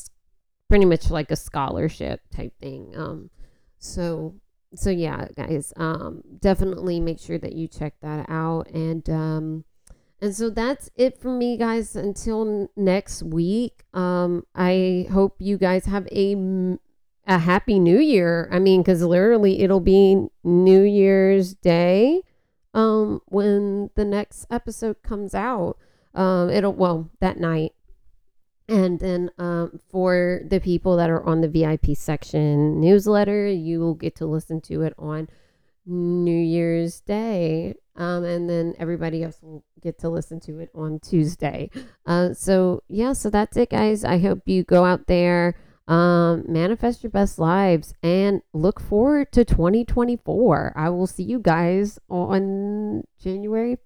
[0.69, 2.93] pretty much like a scholarship type thing.
[2.95, 3.29] Um,
[3.79, 4.35] so
[4.75, 9.65] so yeah, guys, um, definitely make sure that you check that out and um,
[10.23, 11.97] and so that's it for me, guys.
[11.97, 16.77] Until next week, um, I hope you guys have a
[17.27, 18.47] a happy new year.
[18.51, 22.21] I mean, because literally it'll be New Year's Day
[22.73, 25.77] um, when the next episode comes out.
[26.13, 27.73] Um, it'll, well, that night.
[28.69, 33.93] And then um, for the people that are on the VIP section newsletter, you will
[33.93, 35.27] get to listen to it on
[35.85, 37.75] New Year's Day.
[37.95, 41.69] Um, and then everybody else will get to listen to it on Tuesday.
[42.05, 44.03] Uh, so, yeah, so that's it, guys.
[44.03, 45.55] I hope you go out there
[45.87, 50.73] um, manifest your best lives and look forward to 2024.
[50.75, 53.77] I will see you guys on January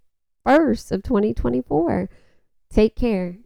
[0.46, 2.10] 1st of 2024.
[2.70, 3.38] Take care.